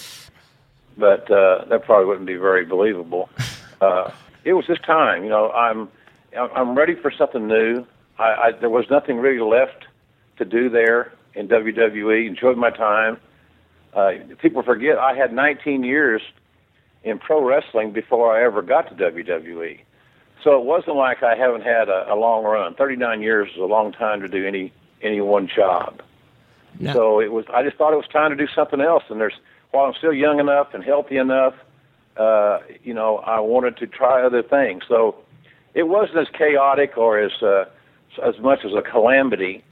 [0.97, 3.29] but uh, that probably wouldn't be very believable.
[3.81, 4.09] Uh,
[4.45, 5.25] it was this time.
[5.25, 5.89] You know, I'm
[6.33, 7.85] I'm ready for something new.
[8.17, 9.85] I, I there was nothing really left
[10.37, 12.25] to do there in WWE.
[12.25, 13.17] Enjoyed my time.
[13.93, 16.21] Uh, people forget I had 19 years
[17.05, 19.79] in pro wrestling before I ever got to WWE.
[20.43, 22.75] So it wasn't like I haven't had a, a long run.
[22.75, 26.01] 39 years is a long time to do any any one job.
[26.79, 26.93] No.
[26.93, 27.45] So it was.
[27.53, 29.03] I just thought it was time to do something else.
[29.09, 29.39] And there's
[29.71, 31.53] while I'm still young enough and healthy enough,
[32.17, 34.83] uh, you know, I wanted to try other things.
[34.87, 35.15] So
[35.73, 37.65] it wasn't as chaotic or as uh,
[38.23, 39.63] as much as a calamity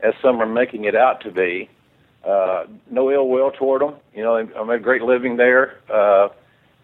[0.00, 1.68] as some are making it out to be.
[2.24, 3.94] Uh, no ill will toward them.
[4.14, 6.28] You know, I made a great living there, uh,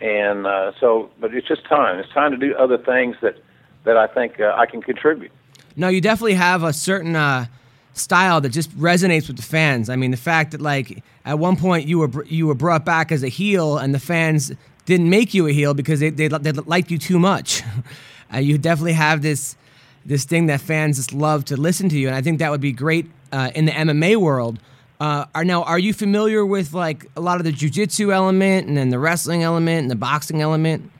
[0.00, 1.10] and uh, so.
[1.20, 1.98] But it's just time.
[1.98, 3.36] It's time to do other things that
[3.84, 5.32] that I think uh, I can contribute.
[5.76, 7.46] No, you definitely have a certain uh,
[7.94, 9.88] style that just resonates with the fans.
[9.88, 13.10] I mean, the fact that like at one point you were you were brought back
[13.10, 14.52] as a heel, and the fans
[14.84, 17.62] didn't make you a heel because they they, they liked you too much.
[18.34, 19.56] uh, you definitely have this
[20.04, 22.60] this thing that fans just love to listen to you, and I think that would
[22.60, 24.58] be great uh, in the MMA world.
[25.00, 28.76] Uh, are now are you familiar with like a lot of the jujitsu element and
[28.76, 30.90] then the wrestling element and the boxing element?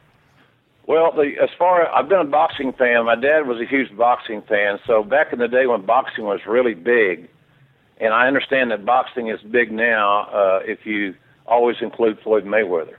[0.87, 3.96] Well, the, as far as I've been a boxing fan, my dad was a huge
[3.96, 4.78] boxing fan.
[4.87, 7.28] So back in the day when boxing was really big,
[7.98, 11.14] and I understand that boxing is big now uh, if you
[11.46, 12.96] always include Floyd Mayweather.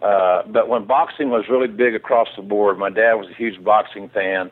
[0.00, 3.62] Uh, but when boxing was really big across the board, my dad was a huge
[3.64, 4.50] boxing fan,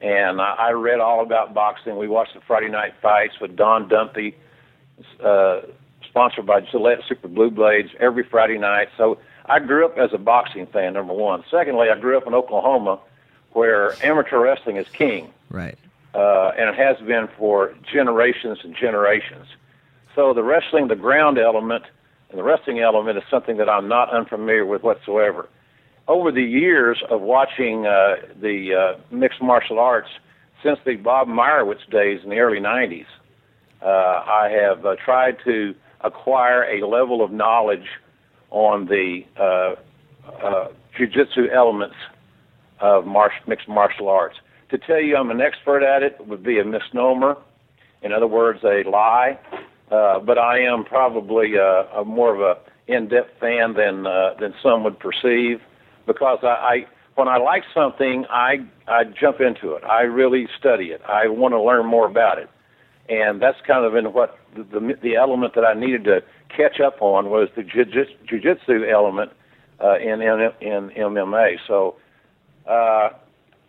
[0.00, 1.96] and I, I read all about boxing.
[1.96, 4.34] We watched the Friday night fights with Don Dunphy,
[5.24, 5.60] uh,
[6.08, 8.88] sponsored by Gillette Super Blue Blades, every Friday night.
[8.96, 11.44] So I grew up as a boxing fan, number one.
[11.50, 12.98] Secondly, I grew up in Oklahoma,
[13.52, 15.76] where amateur wrestling is king, Right.
[16.14, 19.46] uh, and it has been for generations and generations.
[20.14, 21.84] So the wrestling, the ground element,
[22.30, 25.48] and the wrestling element is something that I'm not unfamiliar with whatsoever.
[26.08, 30.08] Over the years of watching uh, the uh, mixed martial arts,
[30.62, 33.06] since the Bob Meyrowitz days in the early 90s,
[33.82, 37.86] uh, I have uh, tried to acquire a level of knowledge
[38.50, 39.74] on the uh,
[40.44, 41.96] uh, jiu-jitsu elements
[42.80, 44.36] of mar- mixed martial arts.
[44.70, 47.36] To tell you I'm an expert at it would be a misnomer.
[48.02, 49.38] In other words, a lie.
[49.90, 52.58] Uh, but I am probably uh, a more of a
[52.92, 55.60] in-depth fan than uh, than some would perceive,
[56.06, 58.56] because I, I when I like something, I
[58.88, 59.84] I jump into it.
[59.84, 61.00] I really study it.
[61.06, 62.50] I want to learn more about it,
[63.08, 66.22] and that's kind of in what the the, element that I needed to
[66.54, 69.32] catch up on was the jiu-jitsu element
[69.82, 71.56] uh, in, in in MMA.
[71.66, 71.96] So.
[72.66, 73.10] Uh,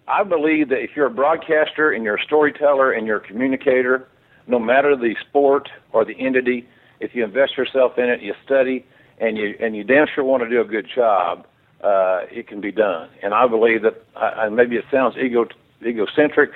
[0.07, 4.07] I believe that if you're a broadcaster and you're a storyteller and you're a communicator,
[4.47, 6.67] no matter the sport or the entity,
[6.99, 8.85] if you invest yourself in it, you study,
[9.19, 11.45] and you and you damn sure want to do a good job,
[11.83, 13.09] uh, it can be done.
[13.21, 15.45] And I believe that, I, maybe it sounds ego
[15.85, 16.51] egocentric,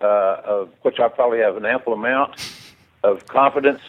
[0.00, 2.40] uh, of which I probably have an ample amount
[3.02, 3.80] of confidence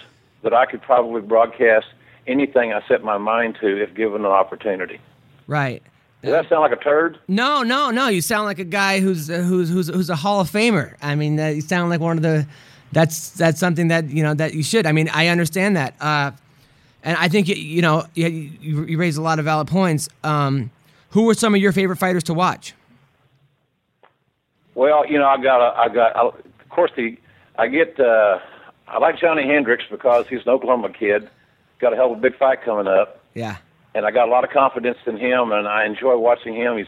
[0.43, 1.87] that I could probably broadcast
[2.27, 4.99] anything I set my mind to if given an opportunity.
[5.47, 5.81] Right.
[6.21, 7.17] Does that sound like a turd?
[7.27, 8.07] No, no, no.
[8.07, 10.95] You sound like a guy who's uh, who's who's who's a Hall of Famer.
[11.01, 12.45] I mean, uh, you sound like one of the.
[12.91, 14.85] That's that's something that you know that you should.
[14.85, 16.31] I mean, I understand that, uh,
[17.03, 20.09] and I think you, you know you, you, you raise a lot of valid points.
[20.23, 20.71] Um,
[21.11, 22.73] who were some of your favorite fighters to watch?
[24.79, 27.17] Well, you know, I got a, I got, I, of course, the
[27.57, 27.99] I get.
[27.99, 28.39] Uh,
[28.87, 31.29] I like Johnny Hendricks because he's an Oklahoma kid.
[31.81, 33.57] Got a hell of a big fight coming up Yeah.
[33.93, 36.77] and I got a lot of confidence in him, and I enjoy watching him.
[36.77, 36.87] He's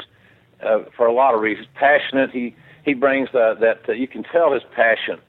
[0.64, 2.32] uh, for a lot of reasons passionate.
[2.32, 5.20] He he brings uh, that uh, you can tell his passion,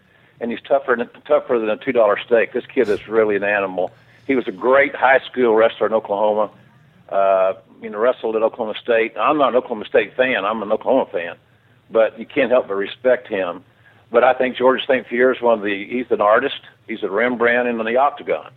[0.41, 2.53] and he's tougher than, tougher than a two dollar steak.
[2.53, 3.91] This kid is really an animal.
[4.29, 6.49] He was a great high school wrestler in Oklahoma.
[7.09, 9.17] Uh, you know, wrestled at Oklahoma State.
[9.19, 10.45] I'm not an Oklahoma State fan.
[10.45, 11.35] I'm an Oklahoma fan,
[11.93, 13.65] but you can't help but respect him.
[14.11, 15.07] But I think Georges St.
[15.07, 15.87] Pierre is one of the.
[15.89, 16.61] He's an artist.
[16.87, 18.53] He's a Rembrandt in the octagon.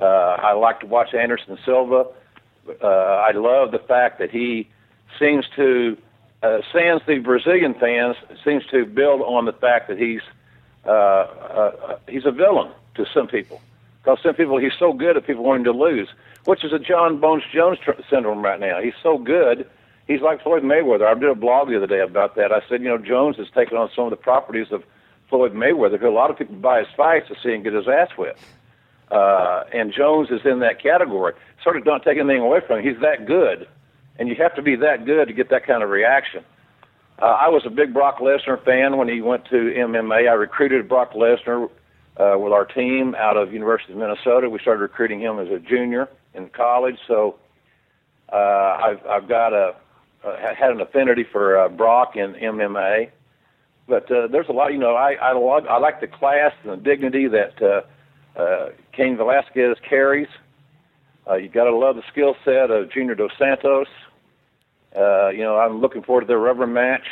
[0.00, 2.06] Uh, I like to watch Anderson Silva
[2.82, 4.68] uh, I love the fact that he
[5.18, 5.96] seems to,
[6.42, 10.22] uh, sans the Brazilian fans, seems to build on the fact that he's
[10.86, 13.60] uh, uh, he's a villain to some people.
[14.02, 16.08] Because some people, he's so good at people wanting to lose,
[16.46, 17.78] which is a Jon Bones Jones
[18.08, 18.80] syndrome right now.
[18.80, 19.68] He's so good.
[20.10, 21.06] He's like Floyd Mayweather.
[21.06, 22.50] I did a blog the other day about that.
[22.50, 24.82] I said, you know, Jones has taken on some of the properties of
[25.28, 27.86] Floyd Mayweather, who a lot of people buy his fights to see him get his
[27.86, 28.42] ass whipped.
[29.12, 31.34] Uh, and Jones is in that category.
[31.62, 32.92] Sort of don't take anything away from him.
[32.92, 33.68] He's that good,
[34.18, 36.42] and you have to be that good to get that kind of reaction.
[37.22, 40.28] Uh, I was a big Brock Lesnar fan when he went to MMA.
[40.28, 41.70] I recruited Brock Lesnar
[42.16, 44.50] uh, with our team out of University of Minnesota.
[44.50, 47.36] We started recruiting him as a junior in college, so
[48.32, 49.76] uh, I've I've got a
[50.24, 53.10] uh, had an affinity for uh, Brock in MMA.
[53.86, 56.72] But uh, there's a lot, you know, I I, love, I like the class and
[56.72, 60.28] the dignity that uh, uh, Cain Velasquez carries.
[61.28, 63.88] Uh, you got to love the skill set of Junior Dos Santos.
[64.96, 67.06] Uh, you know, I'm looking forward to their rubber match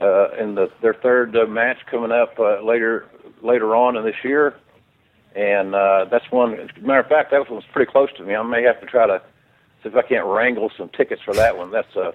[0.00, 3.06] uh, in the their third uh, match coming up uh, later
[3.42, 4.54] later on in this year,
[5.34, 6.54] and uh, that's one.
[6.54, 8.34] As a matter of fact, that one's pretty close to me.
[8.34, 9.22] I may have to try to
[9.82, 11.70] see if I can't wrangle some tickets for that one.
[11.70, 12.12] That's a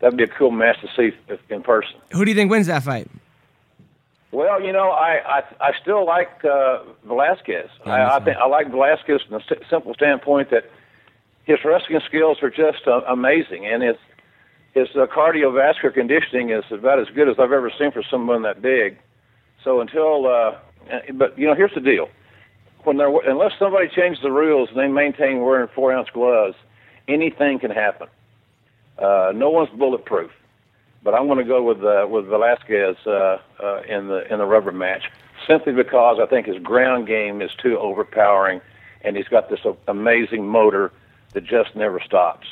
[0.00, 1.94] that'd be a cool match to see if, in person.
[2.12, 3.08] Who do you think wins that fight?
[4.30, 7.68] Well, you know, I I, I still like uh, Velasquez.
[7.84, 10.70] I, I think I like Velasquez from the simple standpoint that
[11.44, 13.96] his wrestling skills are just uh, amazing, and his
[14.74, 18.62] his uh, cardiovascular conditioning is about as good as I've ever seen for someone that
[18.62, 18.96] big.
[19.62, 20.58] So until, uh,
[21.12, 22.08] but you know, here's the deal:
[22.84, 26.56] when they're unless somebody changes the rules and they maintain wearing four ounce gloves,
[27.08, 28.08] anything can happen.
[28.98, 30.30] Uh, no one's bulletproof.
[31.04, 34.46] But I'm going to go with uh, with Velasquez uh, uh, in the in the
[34.46, 35.10] rubber match,
[35.48, 38.60] simply because I think his ground game is too overpowering,
[39.00, 40.92] and he's got this amazing motor
[41.32, 42.46] that just never stops.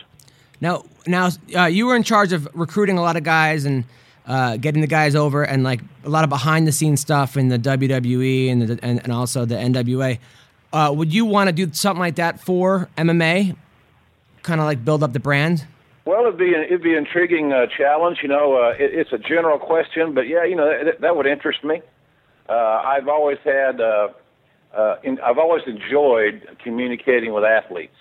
[0.61, 3.84] Now, now uh, you were in charge of recruiting a lot of guys and
[4.26, 7.48] uh, getting the guys over, and like a lot of behind the scenes stuff in
[7.48, 10.18] the WWE and the, and, and also the NWA.
[10.72, 13.57] Uh, would you want to do something like that for MMA?
[14.43, 15.66] Kind of like build up the brand.
[16.07, 18.18] Well, it'd be an, it'd be an intriguing uh, challenge.
[18.22, 21.26] You know, uh, it, it's a general question, but yeah, you know that, that would
[21.26, 21.82] interest me.
[22.49, 24.09] Uh, I've always had, uh,
[24.74, 27.95] uh, in, I've always enjoyed communicating with athletes.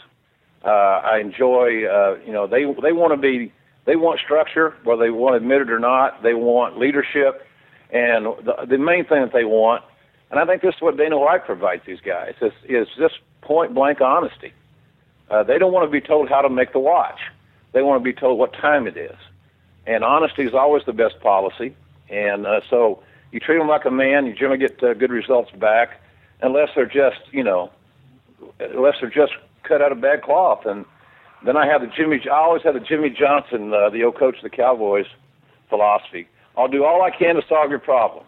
[0.66, 3.52] Uh, I enjoy, uh, you know, they they want to be,
[3.86, 6.24] they want structure, whether they want to admit it or not.
[6.24, 7.46] They want leadership,
[7.92, 9.84] and the, the main thing that they want,
[10.32, 13.76] and I think this is what Dana White provides these guys is is just point
[13.76, 14.54] blank honesty.
[15.30, 17.20] Uh, they don't want to be told how to make the watch.
[17.72, 19.16] They want to be told what time it is.
[19.86, 21.76] And honesty is always the best policy.
[22.10, 25.52] And uh, so you treat them like a man, you generally get uh, good results
[25.52, 26.02] back,
[26.42, 27.72] unless they're just, you know,
[28.60, 30.66] unless they're just cut out of bad cloth.
[30.66, 30.86] And
[31.46, 34.38] then I have the Jimmy, I always have the Jimmy Johnson, uh, the old coach
[34.38, 35.06] of the Cowboys
[35.70, 36.28] philosophy.
[36.58, 38.26] I'll do all I can to solve your problem.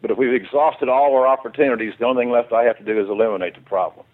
[0.00, 3.00] But if we've exhausted all our opportunities, the only thing left I have to do
[3.00, 4.06] is eliminate the problem.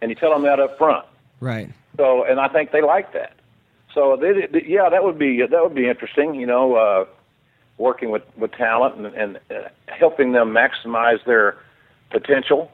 [0.00, 1.06] And you tell them that up front.
[1.40, 1.70] Right.
[1.96, 3.32] So, and I think they like that.
[3.92, 6.34] So, they, they, yeah, that would be that would be interesting.
[6.34, 7.04] You know, uh,
[7.78, 11.56] working with with talent and, and uh, helping them maximize their
[12.10, 12.70] potential.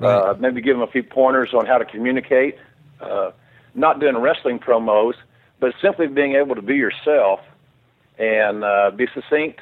[0.00, 2.56] Uh, maybe give them a few pointers on how to communicate.
[3.00, 3.30] Uh,
[3.74, 5.14] not doing wrestling promos,
[5.60, 7.40] but simply being able to be yourself
[8.18, 9.60] and uh, be succinct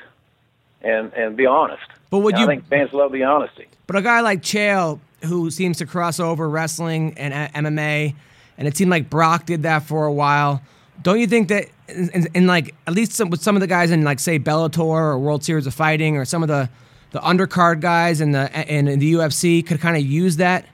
[0.83, 1.83] and and be honest.
[2.11, 3.67] But would And you- I think fans love the honesty.
[3.87, 8.15] But a guy like Chael, who seems to cross over wrestling and uh, MMA,
[8.61, 10.63] and it seemed like Brock did that for a while.
[11.03, 14.05] Don't you think that, in like at least some, with some of the guys in
[14.05, 16.69] like say Bellator or World Series of Fighting or some of the
[17.13, 20.67] the undercard guys in the in, in the UFC could kind of use that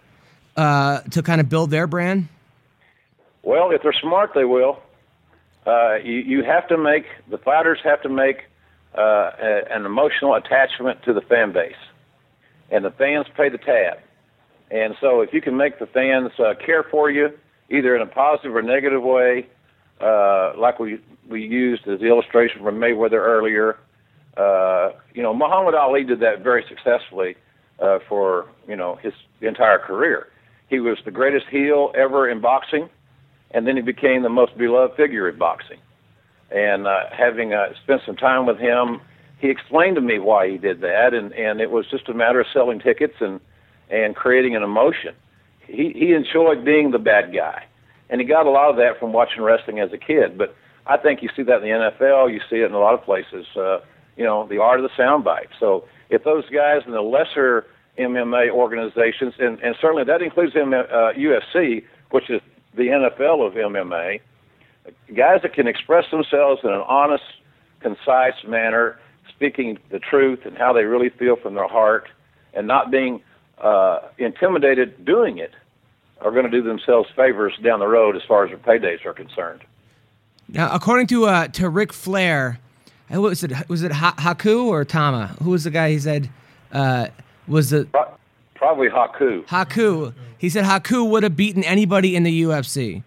[0.56, 2.28] uh, to kind of build their brand?
[3.44, 4.82] Well, if they're smart, they will.
[5.64, 8.42] Uh, you, you have to make the fighters have to make
[8.98, 11.76] uh, a, an emotional attachment to the fan base,
[12.68, 13.98] and the fans pay the tab.
[14.72, 17.32] And so, if you can make the fans uh, care for you,
[17.70, 19.46] either in a positive or negative way,
[20.00, 23.78] uh, like we we used as the illustration from Mayweather earlier,
[24.36, 27.34] uh, you know, Muhammad Ali did that very successfully
[27.80, 30.28] uh, for you know his entire career.
[30.68, 32.88] He was the greatest heel ever in boxing
[33.50, 35.78] and then he became the most beloved figure in boxing.
[36.50, 39.00] And uh, having uh, spent some time with him,
[39.38, 42.40] he explained to me why he did that, and and it was just a matter
[42.40, 43.40] of selling tickets and
[43.90, 45.14] and creating an emotion.
[45.66, 47.64] He he enjoyed being the bad guy,
[48.10, 50.38] and he got a lot of that from watching wrestling as a kid.
[50.38, 50.54] But
[50.86, 53.02] I think you see that in the NFL, you see it in a lot of
[53.02, 53.46] places.
[53.56, 53.78] Uh,
[54.16, 55.48] you know, the art of the soundbite.
[55.60, 57.66] So if those guys in the lesser
[57.98, 62.40] MMA organizations, and, and certainly that includes M- uh, UFC, which is
[62.74, 64.20] the NFL of MMA,
[65.14, 67.24] guys that can express themselves in an honest,
[67.80, 68.98] concise manner,
[69.34, 72.08] speaking the truth and how they really feel from their heart,
[72.54, 73.22] and not being
[73.58, 75.52] uh, intimidated doing it,
[76.20, 79.12] are going to do themselves favors down the road as far as their paydays are
[79.12, 79.62] concerned.
[80.48, 82.60] Now, according to uh, to Ric Flair,
[83.10, 85.36] was it was it Haku or Tama?
[85.42, 86.30] Who was the guy he said
[86.72, 87.08] uh,
[87.48, 87.88] was the
[88.54, 89.44] Probably Haku.
[89.46, 90.14] Haku.
[90.38, 93.02] He said Haku would have beaten anybody in the UFC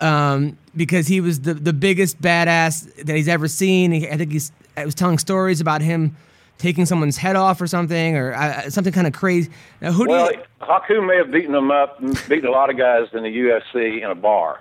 [0.00, 3.92] um, because he was the, the biggest badass that he's ever seen.
[3.92, 6.16] I think he's I was telling stories about him
[6.58, 9.50] taking someone's head off or something or uh, something kind of crazy.
[9.80, 10.42] Now, who do Well, you?
[10.60, 14.10] Haku may have beaten him up, beaten a lot of guys in the UFC in
[14.10, 14.60] a bar.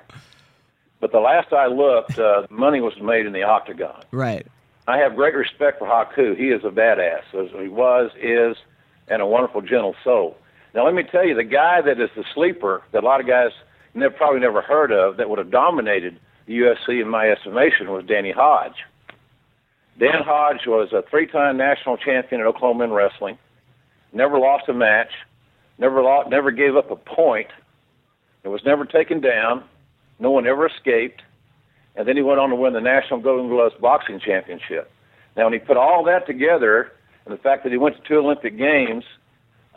[0.99, 4.01] But the last I looked, uh, money was made in the octagon.
[4.11, 4.47] Right.
[4.87, 6.35] I have great respect for Haku.
[6.37, 8.55] He is a badass, as he was, is,
[9.07, 10.37] and a wonderful, gentle soul.
[10.73, 13.27] Now, let me tell you, the guy that is the sleeper that a lot of
[13.27, 13.51] guys
[13.93, 18.05] never, probably never heard of that would have dominated the UFC, in my estimation, was
[18.05, 18.85] Danny Hodge.
[19.99, 23.37] Dan Hodge was a three-time national champion at Oklahoma in wrestling.
[24.13, 25.11] Never lost a match.
[25.79, 27.47] Never lost, never gave up a point.
[28.43, 29.63] It was never taken down.
[30.19, 31.21] No one ever escaped.
[31.95, 34.91] And then he went on to win the National Golden Gloves Boxing Championship.
[35.35, 36.91] Now, when he put all that together,
[37.25, 39.03] and the fact that he went to two Olympic Games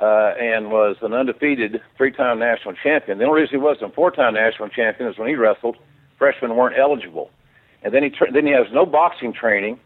[0.00, 4.34] uh, and was an undefeated three-time national champion, the only reason he wasn't a four-time
[4.34, 5.76] national champion is when he wrestled,
[6.18, 7.30] freshmen weren't eligible.
[7.82, 9.80] And then he tra- then he has no boxing training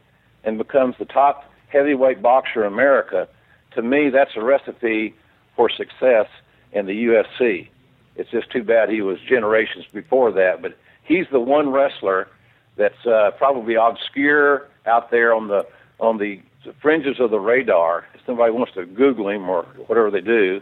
[0.45, 3.29] and becomes the top heavyweight boxer in America.
[3.75, 5.15] To me, that's a recipe
[5.57, 6.27] for success
[6.73, 7.69] in the UFC.
[8.17, 12.29] It's just too bad he was generations before that, but he's the one wrestler
[12.77, 15.67] that's uh, probably obscure out there on the
[15.99, 16.41] on the
[16.81, 18.07] fringes of the radar.
[18.15, 20.61] If somebody wants to Google him or whatever they do,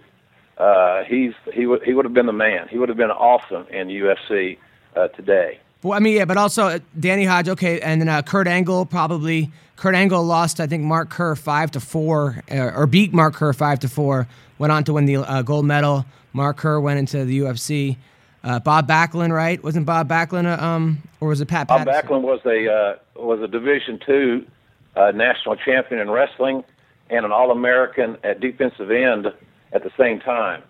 [0.58, 2.68] uh, he's he would he would have been the man.
[2.68, 4.58] He would have been awesome in UFC
[4.96, 5.58] uh, today.
[5.82, 8.86] Well, I mean, yeah, but also uh, Danny Hodge, okay, and then uh, Kurt Angle
[8.86, 9.50] probably.
[9.76, 13.52] Kurt Angle lost, I think, Mark Kerr five to four, uh, or beat Mark Kerr
[13.52, 14.28] five to four.
[14.58, 16.06] Went on to win the uh, gold medal.
[16.32, 17.96] Mark Kerr went into the UFC.
[18.44, 19.62] Uh, Bob Backlund, right?
[19.62, 21.66] Wasn't Bob Backlund, a, um, or was it Pat?
[21.66, 22.08] Bob Patterson?
[22.08, 24.46] Backlund was a uh, was a Division two
[24.94, 26.62] uh, national champion in wrestling
[27.10, 29.26] and an All American at defensive end
[29.72, 30.62] at the same time.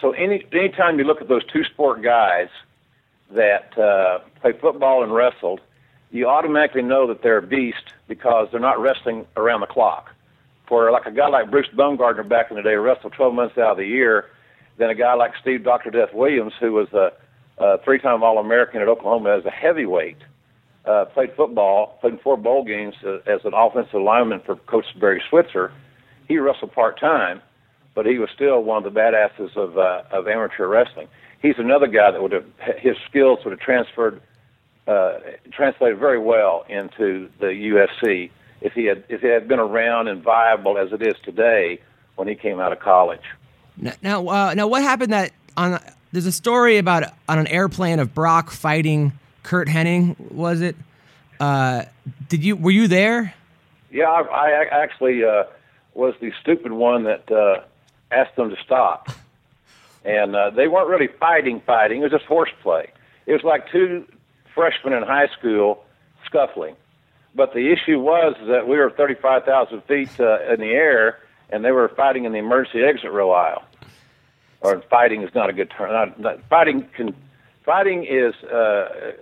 [0.00, 2.48] So any anytime you look at those two sport guys
[3.30, 5.60] that uh, play football and wrestled,
[6.10, 10.10] you automatically know that they're a beast because they're not wrestling around the clock.
[10.68, 13.72] For like a guy like Bruce Baumgartner back in the day, wrestled 12 months out
[13.72, 14.26] of the year.
[14.78, 15.90] Then a guy like Steve Dr.
[15.90, 17.12] Death Williams, who was a,
[17.58, 20.18] a three-time All-American at Oklahoma as a heavyweight,
[20.84, 24.86] uh, played football, played in four bowl games uh, as an offensive lineman for Coach
[25.00, 25.72] Barry Switzer.
[26.28, 27.40] He wrestled part-time,
[27.94, 31.08] but he was still one of the badasses of uh, of amateur wrestling.
[31.42, 32.46] He's another guy that would have
[32.78, 34.20] his skills would have transferred
[34.86, 35.18] uh,
[35.52, 38.30] translated very well into the UFC
[38.60, 41.80] if he had if he had been around and viable as it is today
[42.16, 43.22] when he came out of college.
[43.76, 45.80] Now, now, uh, now, what happened that on?
[46.12, 49.12] There's a story about on an airplane of Brock fighting
[49.42, 50.18] Curt Hennig.
[50.32, 50.76] Was it?
[51.38, 51.84] Uh,
[52.28, 53.34] did you were you there?
[53.90, 55.44] Yeah, I, I actually uh,
[55.94, 57.62] was the stupid one that uh,
[58.10, 59.08] asked them to stop,
[60.06, 61.60] and uh, they weren't really fighting.
[61.66, 62.90] Fighting it was just horseplay.
[63.26, 64.06] It was like two
[64.54, 65.84] freshmen in high school
[66.24, 66.76] scuffling.
[67.34, 71.18] But the issue was that we were 35,000 feet uh, in the air,
[71.50, 73.64] and they were fighting in the emergency exit row aisle.
[74.62, 75.92] Or fighting is not a good term.
[75.92, 77.14] Not, not, fighting can,
[77.64, 79.12] fighting is uh,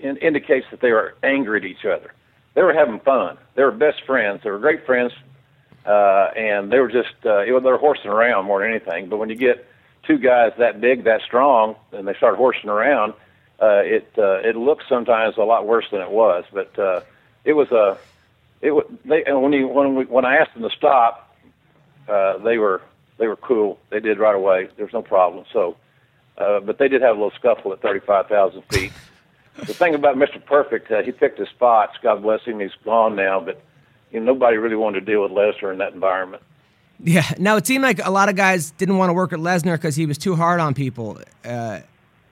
[0.00, 2.12] in, indicates that they were angry at each other.
[2.54, 3.36] They were having fun.
[3.54, 4.40] They were best friends.
[4.42, 5.12] They were great friends,
[5.84, 9.10] uh, and they were just uh, they were horsing around more than anything.
[9.10, 9.66] But when you get
[10.06, 13.12] two guys that big, that strong, and they start horsing around,
[13.60, 16.44] uh, it uh, it looks sometimes a lot worse than it was.
[16.52, 17.00] But uh,
[17.44, 17.98] it was a
[18.60, 21.36] it was they and when you when we, when I asked them to stop,
[22.08, 22.82] uh, they were
[23.18, 23.78] they were cool.
[23.90, 24.68] They did right away.
[24.76, 25.44] There was no problem.
[25.52, 25.76] So,
[26.36, 28.92] uh, but they did have a little scuffle at thirty five thousand feet.
[29.56, 30.44] the thing about Mr.
[30.44, 31.96] Perfect, uh, he picked his spots.
[32.02, 32.60] God bless him.
[32.60, 33.62] He's gone now, but
[34.10, 36.42] you nobody really wanted to deal with Lesnar in that environment.
[36.98, 37.30] Yeah.
[37.38, 39.96] Now it seemed like a lot of guys didn't want to work at Lesnar because
[39.96, 41.20] he was too hard on people.
[41.44, 41.80] Uh,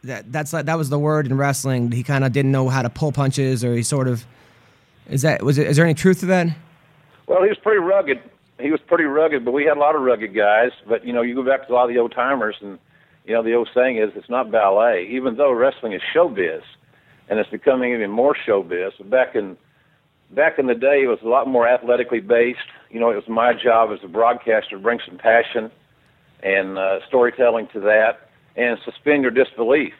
[0.04, 1.90] that that's like, that was the word in wrestling.
[1.90, 4.26] He kind of didn't know how to pull punches, or he sort of
[5.08, 5.66] is that was it?
[5.66, 6.48] Is there any truth to that?
[7.26, 8.20] Well, he was pretty rugged.
[8.58, 10.70] He was pretty rugged, but we had a lot of rugged guys.
[10.86, 12.78] But you know, you go back to a lot of the old timers, and
[13.26, 16.62] you know, the old saying is, "It's not ballet." Even though wrestling is showbiz,
[17.28, 18.92] and it's becoming even more showbiz.
[18.98, 19.56] But back in
[20.30, 22.58] back in the day, it was a lot more athletically based.
[22.90, 25.70] You know, it was my job as a broadcaster to bring some passion
[26.42, 29.94] and uh, storytelling to that, and suspend your disbelief.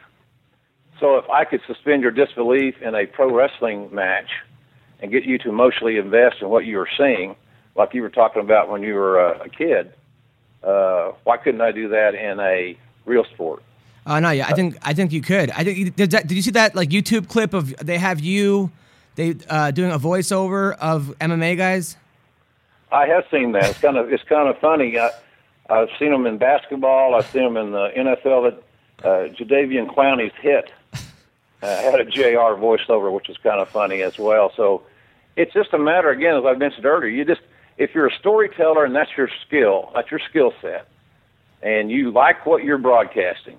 [0.99, 4.29] So if I could suspend your disbelief in a pro wrestling match
[5.01, 7.35] and get you to emotionally invest in what you were seeing,
[7.75, 9.91] like you were talking about when you were uh, a kid,
[10.63, 13.63] uh, why couldn't I do that in a real sport?
[14.05, 15.49] Uh, no, yeah, I think I think you could.
[15.51, 18.71] I think did, that, did you see that like YouTube clip of they have you
[19.15, 21.97] they uh, doing a voiceover of MMA guys?
[22.91, 23.69] I have seen that.
[23.71, 24.97] It's kind of it's kind of funny.
[24.99, 25.11] I,
[25.69, 27.15] I've seen them in basketball.
[27.15, 28.51] I've seen them in the NFL.
[28.51, 28.63] That
[29.05, 30.99] uh, Jadeveon Clowney's hit uh,
[31.61, 34.51] had a JR voiceover, which is kind of funny as well.
[34.55, 34.83] So
[35.35, 37.09] it's just a matter, again, as I mentioned earlier.
[37.09, 37.41] You just
[37.77, 40.87] if you're a storyteller and that's your skill, that's your skill set,
[41.61, 43.57] and you like what you're broadcasting,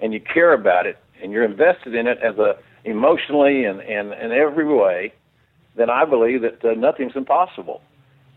[0.00, 4.12] and you care about it, and you're invested in it as a emotionally and and
[4.12, 5.12] in every way,
[5.76, 7.82] then I believe that uh, nothing's impossible.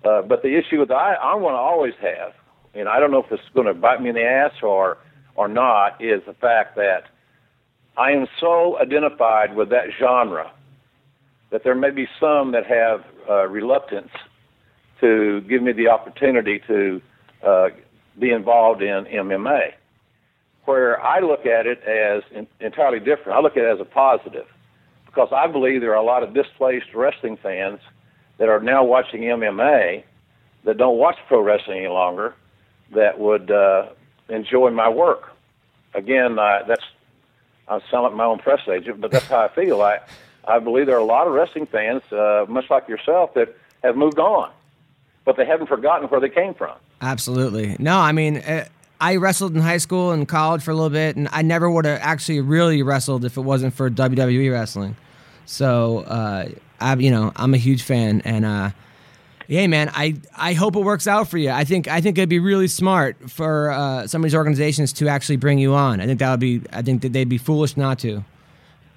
[0.03, 2.33] Uh, but the issue that I, I want to always have,
[2.73, 4.97] and I don't know if it's going to bite me in the ass or
[5.35, 7.03] or not, is the fact that
[7.97, 10.51] I am so identified with that genre
[11.51, 14.11] that there may be some that have uh, reluctance
[15.01, 17.01] to give me the opportunity to
[17.45, 17.69] uh,
[18.19, 19.73] be involved in MMA.
[20.69, 23.39] Where I look at it as in, entirely different.
[23.39, 24.45] I look at it as a positive
[25.07, 27.79] because I believe there are a lot of displaced wrestling fans
[28.37, 30.03] that are now watching MMA
[30.65, 32.35] that don't watch pro wrestling any longer
[32.91, 33.87] that would uh,
[34.29, 35.31] enjoy my work.
[35.95, 36.83] Again, uh, that's
[37.67, 39.81] I sound like my own press agent, but that's how I feel.
[39.81, 40.01] I
[40.47, 43.97] I believe there are a lot of wrestling fans, uh, much like yourself, that have
[43.97, 44.51] moved on,
[45.25, 46.77] but they haven't forgotten where they came from.
[47.01, 47.75] Absolutely.
[47.79, 48.67] No, I mean, uh,
[49.01, 51.85] I wrestled in high school and college for a little bit, and I never would
[51.85, 54.97] have actually really wrestled if it wasn't for WWE wrestling.
[55.45, 58.71] So, uh, I, you know, I'm a huge fan, and uh,
[59.47, 61.49] man, I, I hope it works out for you.
[61.49, 65.07] I think I think it'd be really smart for uh, some of these organizations to
[65.07, 66.01] actually bring you on.
[66.01, 66.61] I think that would be.
[66.71, 68.23] I think that they'd be foolish not to.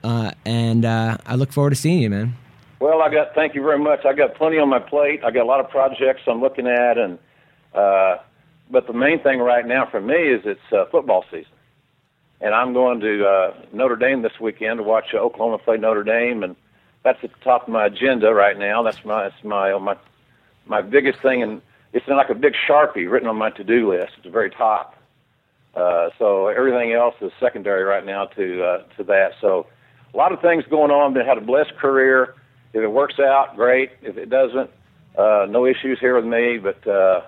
[0.04, 2.34] Uh, and uh, I look forward to seeing you, man.
[2.80, 3.34] Well, I got.
[3.34, 4.04] Thank you very much.
[4.04, 5.22] I got plenty on my plate.
[5.24, 7.18] I got a lot of projects I'm looking at, and
[7.72, 8.16] uh,
[8.70, 11.52] but the main thing right now for me is it's uh, football season,
[12.40, 16.04] and I'm going to uh, Notre Dame this weekend to watch uh, Oklahoma play Notre
[16.04, 16.56] Dame, and
[17.04, 18.82] that's at the top of my agenda right now.
[18.82, 19.96] That's my that's my my
[20.66, 21.60] my biggest thing, and
[21.92, 24.12] it's like a big sharpie written on my to-do list.
[24.16, 24.96] It's the very top.
[25.74, 29.32] Uh, so everything else is secondary right now to uh, to that.
[29.40, 29.66] So
[30.12, 31.14] a lot of things going on.
[31.14, 32.34] Been had a blessed career.
[32.72, 33.90] If it works out, great.
[34.02, 34.70] If it doesn't,
[35.16, 36.58] uh, no issues here with me.
[36.58, 37.22] But uh,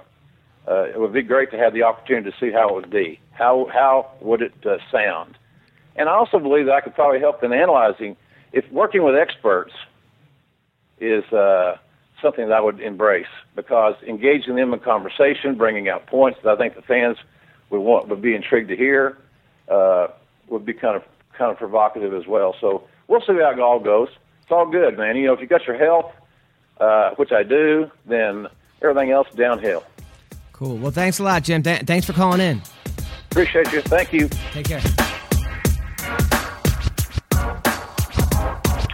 [0.69, 3.21] uh, it would be great to have the opportunity to see how it would be.
[3.33, 5.37] How how would it uh, sound?
[5.97, 8.17] And I also believe that I could probably help in analyzing
[8.53, 9.73] if working with experts
[11.01, 11.77] is uh,
[12.23, 16.57] something that I would embrace because engaging them in conversation, bringing out points that I
[16.57, 17.19] think the fans
[17.71, 19.19] would want would be intrigued to hear,
[19.69, 20.09] uh,
[20.49, 21.03] would be kind of
[21.37, 22.55] kind of provocative as well.
[22.61, 24.09] So we'll see how it all goes.
[24.43, 25.17] It's all good, man.
[25.17, 26.13] You know, if you got your health,
[26.81, 28.47] uh, which I do, then
[28.81, 29.83] everything else downhill.
[30.55, 30.77] Cool.
[30.77, 31.65] Well, thanks a lot, Jim.
[31.65, 32.63] Th- thanks for calling in.
[33.33, 33.81] Appreciate you.
[33.83, 34.29] Thank you.
[34.53, 34.81] Take care.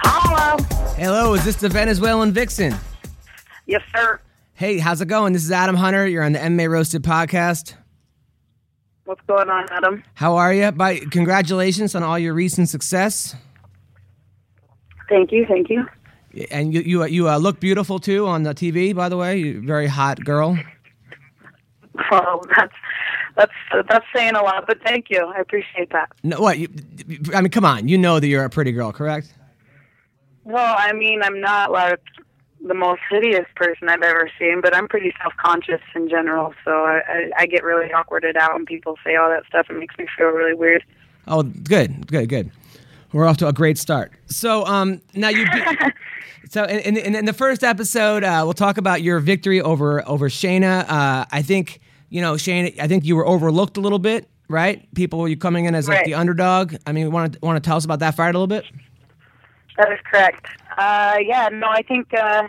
[0.03, 0.57] Hello.
[0.97, 2.75] Hello, is this the Venezuelan Vixen?
[3.67, 4.19] Yes, sir.
[4.55, 5.35] Hey, how's it going?
[5.35, 6.07] This is Adam Hunter.
[6.07, 7.75] You're on the MMA Roasted podcast.
[9.05, 10.03] What's going on, Adam?
[10.15, 10.73] How are you?
[10.73, 13.37] By congratulations on all your recent success.
[15.11, 15.45] Thank you.
[15.47, 15.87] Thank you.
[16.51, 18.95] And you you, you uh, look beautiful too on the TV.
[18.95, 20.59] By the way, You're a very hot girl.
[22.11, 22.75] Well, that's
[23.37, 23.53] that's
[23.89, 25.25] that's saying a lot, but thank you.
[25.25, 26.11] I appreciate that.
[26.23, 26.59] No, what?
[26.59, 26.69] You,
[27.35, 27.89] I mean, come on.
[27.89, 29.33] You know that you're a pretty girl, correct?
[30.45, 32.01] Well, I mean, I'm not like
[32.67, 36.53] the most hideous person I've ever seen, but I'm pretty self-conscious in general.
[36.65, 39.67] So I, I, I get really awkwarded out when people say all that stuff.
[39.71, 40.85] It makes me feel really weird.
[41.27, 42.51] Oh, good, good, good.
[43.13, 44.13] We're off to a great start.
[44.27, 45.45] So, um, now you.
[45.45, 45.93] Be-
[46.49, 50.29] so, in, in, in the first episode, uh, we'll talk about your victory over over
[50.29, 50.89] Shayna.
[50.89, 51.81] Uh, I think
[52.11, 54.87] you know Shane, I think you were overlooked a little bit, right?
[54.95, 56.05] People, were you coming in as like Right.
[56.07, 56.75] the underdog.
[56.87, 58.65] I mean, want to want to tell us about that fight a little bit?
[59.79, 60.47] That is correct.
[60.77, 62.43] Uh, yeah, no, I think uh,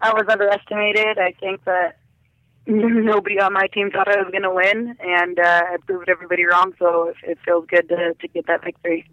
[0.00, 1.18] I was underestimated.
[1.18, 1.98] I think that
[2.66, 6.44] nobody on my team thought I was going to win, and uh, I proved everybody
[6.46, 6.72] wrong.
[6.78, 9.08] So it, it feels good to, to get that victory.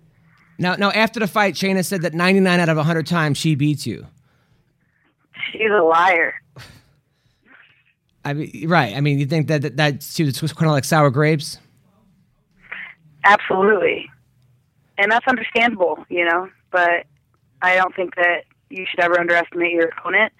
[0.59, 3.85] Now, now after the fight, Shayna said that 99 out of 100 times she beats
[3.85, 4.07] you.
[5.51, 6.33] She's a liar.
[8.27, 8.93] I mean, right?
[8.93, 11.59] I mean, you think that that, that was kind of like sour grapes?
[13.23, 14.09] Absolutely.
[14.97, 17.05] And that's understandable, you know, but
[17.61, 20.33] I don't think that you should ever underestimate your opponent.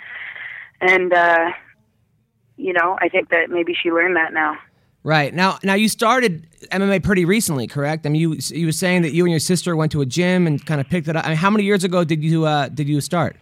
[0.81, 1.51] And, uh,
[2.57, 4.57] you know, I think that maybe she learned that now.
[5.03, 8.05] Right now, now you started MMA pretty recently, correct?
[8.05, 10.45] I mean, you you were saying that you and your sister went to a gym
[10.45, 11.23] and kind of picked it up.
[11.23, 13.37] I mean, how many years ago did you uh, did you start?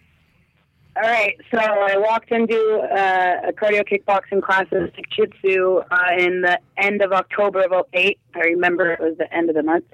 [0.97, 6.41] All right, so I walked into uh, a cardio kickboxing class at Jiu-Jitsu uh, in
[6.41, 8.17] the end of October of 08.
[8.33, 9.85] I remember it was the end of the month.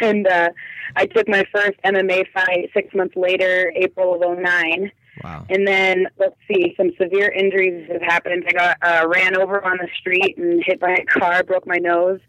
[0.00, 0.48] And uh,
[0.96, 4.90] I took my first MMA fight six months later, April of 09.
[5.22, 5.44] Wow.
[5.50, 8.44] And then let's see, some severe injuries have happened.
[8.48, 11.76] I got uh, ran over on the street and hit by a car, broke my
[11.76, 12.20] nose,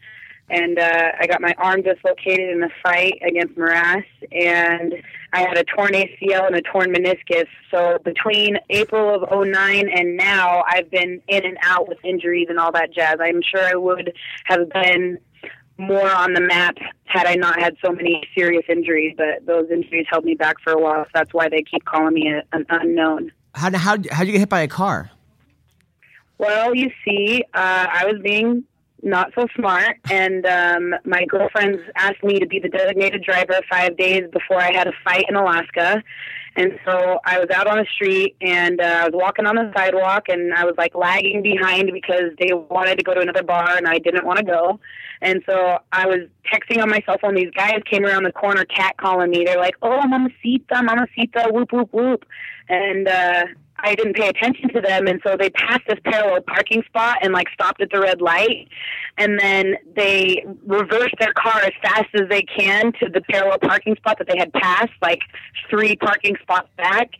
[0.49, 4.93] and uh, I got my arm dislocated in a fight against Moras, and
[5.33, 7.47] I had a torn ACL and a torn meniscus.
[7.71, 12.59] So between April of '09 and now, I've been in and out with injuries and
[12.59, 13.17] all that jazz.
[13.19, 14.13] I'm sure I would
[14.45, 15.19] have been
[15.77, 20.05] more on the map had I not had so many serious injuries, but those injuries
[20.09, 21.03] held me back for a while.
[21.05, 23.31] So that's why they keep calling me a, an unknown.
[23.53, 25.11] How how how'd you get hit by a car?
[26.37, 28.63] Well, you see, uh, I was being
[29.03, 33.95] not so smart, and um, my girlfriends asked me to be the designated driver five
[33.97, 36.03] days before I had a fight in Alaska.
[36.57, 39.71] And so I was out on the street and uh, I was walking on the
[39.77, 43.77] sidewalk and I was like lagging behind because they wanted to go to another bar
[43.77, 44.79] and I didn't want to go.
[45.21, 46.21] And so I was
[46.51, 47.35] texting on my cell phone.
[47.35, 49.43] These guys came around the corner cat calling me.
[49.45, 52.25] They're like, oh, Mamacita, Mamacita, whoop, whoop, whoop.
[52.69, 53.45] And uh,
[53.79, 57.31] I didn't pay attention to them, and so they passed this parallel parking spot and
[57.31, 58.67] like stopped at the red light,
[59.17, 63.95] and then they reversed their car as fast as they can to the parallel parking
[63.95, 65.19] spot that they had passed, like
[65.69, 67.11] three parking spots back,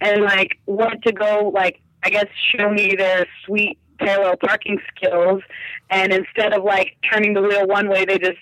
[0.00, 5.42] and like went to go like I guess show me their sweet parallel parking skills,
[5.88, 8.38] and instead of like turning the wheel one way, they just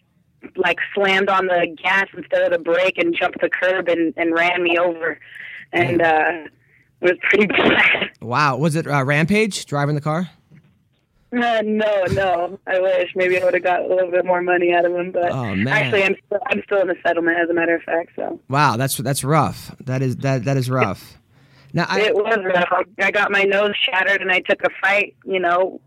[0.57, 4.35] like slammed on the gas instead of the brake and jumped the curb and, and
[4.35, 5.21] ran me over,
[5.73, 6.03] and.
[6.03, 6.33] uh
[7.01, 8.09] it was pretty bad.
[8.21, 8.57] Wow.
[8.59, 10.29] Was it uh, Rampage driving the car?
[11.33, 12.59] Uh, no, no.
[12.67, 15.11] I wish maybe I would have got a little bit more money out of him,
[15.13, 15.69] but Oh, man.
[15.69, 18.11] actually, I'm still, I'm still in the settlement, as a matter of fact.
[18.17, 19.75] So Wow, that's that's rough.
[19.87, 21.19] That is that that is rough.
[21.73, 22.85] Now I it was rough.
[22.99, 25.15] I got my nose shattered, and I took a fight.
[25.25, 25.81] You know,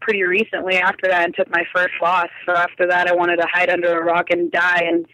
[0.00, 2.28] pretty recently after that, and took my first loss.
[2.46, 5.04] So after that, I wanted to hide under a rock and die and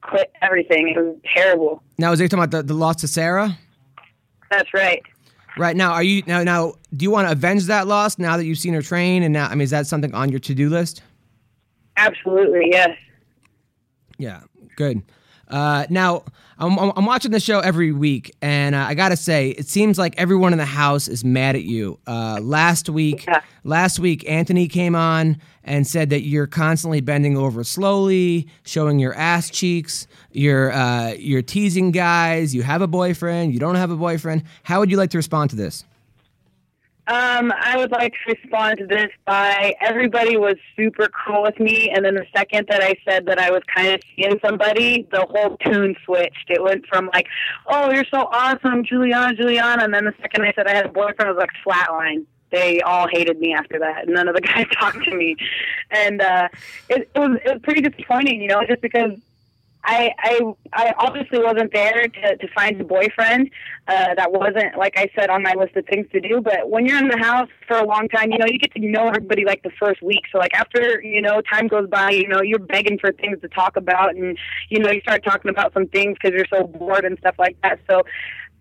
[0.00, 0.88] quit everything.
[0.88, 1.82] It was terrible.
[1.98, 3.58] now is they talking about the, the loss to Sarah?
[4.50, 5.02] That's right.
[5.58, 6.74] Right now, are you now now?
[6.94, 9.22] Do you want to avenge that loss now that you've seen her train?
[9.22, 11.02] And now, I mean, is that something on your to do list?
[11.96, 12.90] Absolutely, yes.
[14.18, 14.42] Yeah,
[14.76, 15.02] good.
[15.48, 16.24] Uh, now,
[16.58, 20.14] I'm, I'm watching the show every week, and uh, I gotta say, it seems like
[20.16, 21.98] everyone in the house is mad at you.
[22.06, 23.42] Uh, last week, Yeah.
[23.64, 29.14] last week, Anthony came on and said that you're constantly bending over slowly, showing your
[29.14, 30.06] ass cheeks.
[30.32, 32.54] You're uh, you're teasing guys.
[32.54, 33.52] You have a boyfriend.
[33.52, 34.44] You don't have a boyfriend.
[34.62, 35.84] How would you like to respond to this?
[37.08, 41.88] Um, I would like to respond to this by everybody was super cool with me,
[41.90, 45.24] and then the second that I said that I was kind of seeing somebody, the
[45.24, 46.50] whole tune switched.
[46.50, 47.28] It went from like,
[47.68, 50.88] "Oh, you're so awesome, Julianna, Julianna," and then the second I said I had a
[50.88, 52.26] boyfriend, it was like flatline.
[52.50, 54.08] They all hated me after that.
[54.08, 55.36] None of the guys talked to me,
[55.92, 56.48] and uh,
[56.88, 59.12] it, it was it was pretty disappointing, you know, just because
[59.86, 60.40] I, I
[60.72, 63.50] I obviously wasn't there to, to find a boyfriend.
[63.86, 66.40] Uh, that wasn't like I said on my list of things to do.
[66.40, 68.80] But when you're in the house for a long time, you know you get to
[68.80, 70.22] know everybody like the first week.
[70.32, 73.48] So like after you know time goes by, you know you're begging for things to
[73.48, 74.36] talk about, and
[74.70, 77.56] you know you start talking about some things because you're so bored and stuff like
[77.62, 77.78] that.
[77.88, 78.02] So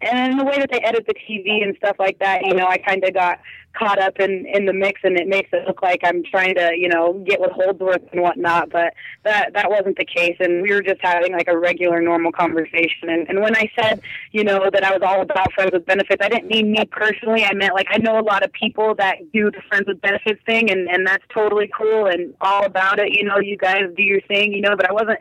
[0.06, 2.78] and the way that they edit the TV and stuff like that, you know, I
[2.78, 3.40] kind of got
[3.78, 6.72] caught up in in the mix, and it makes it look like I'm trying to,
[6.76, 8.70] you know, get with Holdsworth and whatnot.
[8.70, 8.94] But
[9.24, 13.10] that that wasn't the case, and we were just having like a regular, normal conversation.
[13.10, 14.02] And and when I said,
[14.32, 17.44] you know, that I was all about friends with benefits, I didn't mean me personally.
[17.44, 20.42] I meant like I know a lot of people that do the friends with benefits
[20.46, 23.14] thing, and and that's totally cool and all about it.
[23.14, 25.20] You know, you guys do your thing, you know, but I wasn't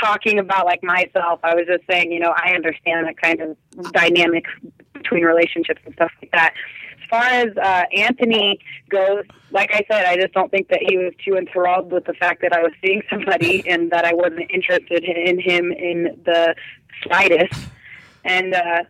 [0.00, 1.40] talking about like myself.
[1.42, 4.44] I was just saying, you know, I understand that kind of dynamic
[4.92, 6.54] between relationships and stuff like that.
[7.02, 10.96] As far as uh, Anthony goes, like I said, I just don't think that he
[10.96, 14.50] was too enthralled with the fact that I was seeing somebody and that I wasn't
[14.50, 16.54] interested in him in the
[17.02, 17.60] slightest.
[18.24, 18.84] And uh,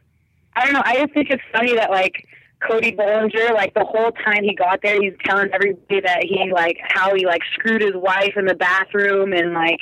[0.55, 0.83] I don't know.
[0.85, 2.29] I just think it's funny that like
[2.69, 6.79] Cody Bollinger, like the whole time he got there, he's telling everybody that he like
[6.83, 9.81] how he like screwed his wife in the bathroom and like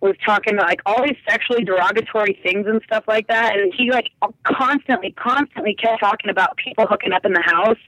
[0.00, 3.58] was talking about like all these sexually derogatory things and stuff like that.
[3.58, 4.08] And he like
[4.44, 7.78] constantly, constantly kept talking about people hooking up in the house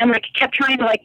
[0.00, 1.02] and like kept trying to like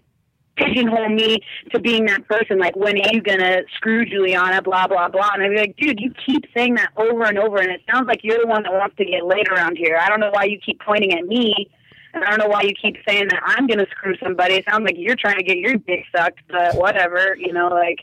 [0.55, 1.39] pigeonhole me
[1.71, 2.57] to being that person.
[2.57, 4.61] Like, when are you gonna screw Julianna?
[4.61, 5.31] Blah blah blah.
[5.33, 8.07] And I'd be like, dude, you keep saying that over and over, and it sounds
[8.07, 9.97] like you're the one that wants to get laid around here.
[10.01, 11.69] I don't know why you keep pointing at me.
[12.15, 14.55] And I don't know why you keep saying that I'm gonna screw somebody.
[14.55, 17.67] It sounds like you're trying to get your dick sucked, but whatever, you know.
[17.67, 17.99] Like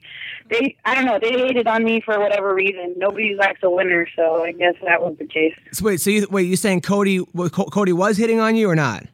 [0.50, 2.94] they, I don't know, they hated on me for whatever reason.
[2.98, 5.54] Nobody likes a winner, so I guess that was the case.
[5.72, 9.06] So wait, so you wait, you saying Cody Cody was hitting on you or not?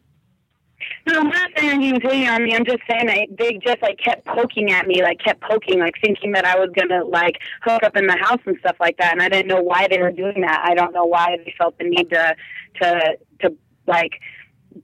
[1.07, 2.57] No, I'm not saying he was hitting on me.
[2.57, 5.95] I'm just saying that they just like kept poking at me, like kept poking, like
[6.03, 9.13] thinking that I was gonna like hook up in the house and stuff like that.
[9.13, 10.65] And I didn't know why they were doing that.
[10.65, 12.35] I don't know why they felt the need to
[12.83, 14.21] to to like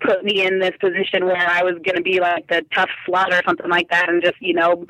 [0.01, 3.29] put me in this position where I was going to be like the tough slut
[3.29, 4.87] or something like that, and just you know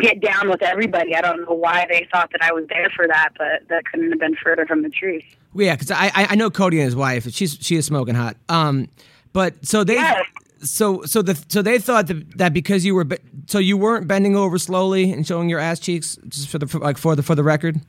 [0.00, 1.14] get down with everybody.
[1.14, 4.10] I don't know why they thought that I was there for that, but that couldn't
[4.10, 5.24] have been further from the truth.
[5.54, 7.30] Yeah, because I I know Cody and his wife.
[7.30, 8.36] She's she is smoking hot.
[8.48, 8.88] Um,
[9.32, 9.94] but so they.
[9.94, 10.24] Yes.
[10.62, 14.08] So so the so they thought that, that because you were be- so you weren't
[14.08, 17.22] bending over slowly and showing your ass cheeks just for the for, like for the
[17.22, 17.82] for the record.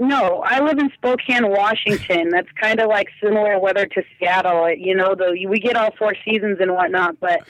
[0.00, 2.28] No, I live in Spokane, Washington.
[2.30, 4.70] That's kind of like similar weather to Seattle.
[4.70, 7.40] You know, though we get all four seasons and whatnot, but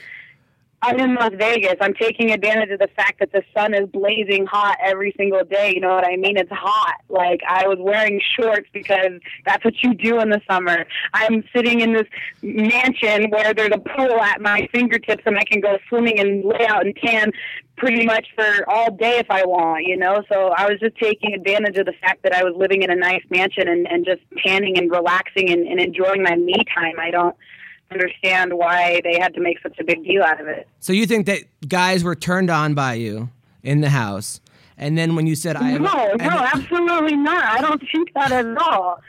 [0.83, 1.75] I'm in Las Vegas.
[1.79, 5.73] I'm taking advantage of the fact that the sun is blazing hot every single day.
[5.75, 6.37] You know what I mean?
[6.37, 7.01] It's hot.
[7.07, 10.85] Like I was wearing shorts because that's what you do in the summer.
[11.13, 12.07] I'm sitting in this
[12.41, 16.65] mansion where there's a pool at my fingertips and I can go swimming and lay
[16.65, 17.31] out and tan
[17.77, 20.23] pretty much for all day if I want, you know?
[20.29, 22.95] So I was just taking advantage of the fact that I was living in a
[22.95, 26.99] nice mansion and, and just tanning and relaxing and, and enjoying my me time.
[26.99, 27.35] I don't
[27.91, 30.67] understand why they had to make such a big deal out of it.
[30.79, 33.29] So you think that guys were turned on by you
[33.63, 34.39] in the house,
[34.77, 37.43] and then when you said I have, No, no, absolutely not.
[37.43, 39.01] I don't think that at all.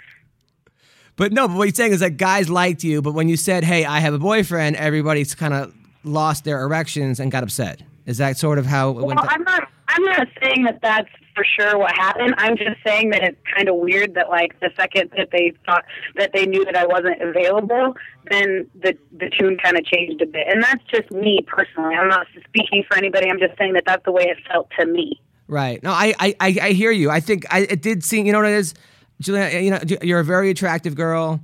[1.16, 3.64] but no, but what you're saying is that guys liked you, but when you said,
[3.64, 5.74] "Hey, I have a boyfriend," everybody's kind of
[6.04, 7.82] lost their erections and got upset.
[8.06, 9.06] Is that sort of how it went?
[9.06, 9.28] Well, down?
[9.30, 9.68] I'm not.
[9.88, 12.34] I'm not saying that that's for sure what happened.
[12.38, 15.84] I'm just saying that it's kind of weird that like the second that they thought
[16.16, 17.94] that they knew that I wasn't available,
[18.30, 20.46] then the the tune kind of changed a bit.
[20.48, 21.94] And that's just me personally.
[21.94, 23.28] I'm not speaking for anybody.
[23.30, 25.20] I'm just saying that that's the way it felt to me.
[25.48, 25.82] Right.
[25.82, 27.10] No, I, I, I hear you.
[27.10, 28.26] I think I it did seem.
[28.26, 28.74] You know what it is,
[29.20, 29.58] Julia.
[29.58, 31.40] You know, you're a very attractive girl.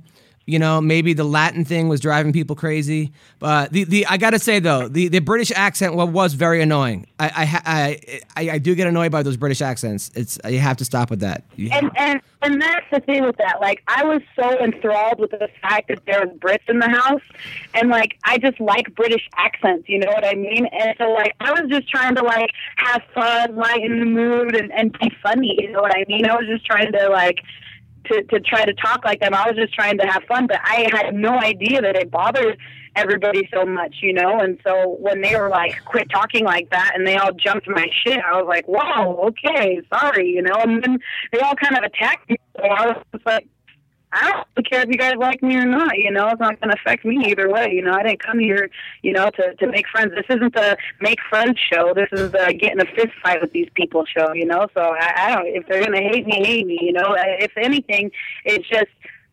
[0.49, 3.11] You know, maybe the Latin thing was driving people crazy.
[3.37, 7.05] But the, the I gotta say though, the, the British accent was, very annoying.
[7.19, 7.99] I I,
[8.35, 10.09] I I do get annoyed by those British accents.
[10.15, 11.43] It's you have to stop with that.
[11.55, 13.61] You- And and and that's the thing with that.
[13.61, 17.21] Like I was so enthralled with the fact that there was Brits in the house,
[17.75, 19.87] and like I just like British accents.
[19.87, 20.65] You know what I mean?
[20.67, 24.71] And so like I was just trying to like have fun, lighten the mood, and
[24.71, 25.55] and be funny.
[25.59, 26.25] You know what I mean?
[26.25, 27.39] I was just trying to like.
[28.05, 29.35] To, to try to talk like them.
[29.35, 32.57] I was just trying to have fun, but I had no idea that it bothered
[32.95, 34.39] everybody so much, you know?
[34.39, 37.87] And so when they were like, quit talking like that, and they all jumped my
[38.03, 40.55] shit, I was like, wow, okay, sorry, you know?
[40.55, 40.99] And then
[41.31, 42.37] they all kind of attacked me.
[42.57, 43.47] So I was like,
[44.11, 46.27] I don't care if you guys like me or not, you know?
[46.29, 47.93] It's not going to affect me either way, you know?
[47.93, 48.69] I didn't come here,
[49.03, 50.13] you know, to, to make friends.
[50.15, 51.93] This isn't the make friends show.
[51.93, 54.67] This is the getting a fist fight with these people show, you know?
[54.73, 57.15] So I, I don't, if they're going to hate me, hate me, you know?
[57.17, 58.11] If anything,
[58.45, 58.89] it's just,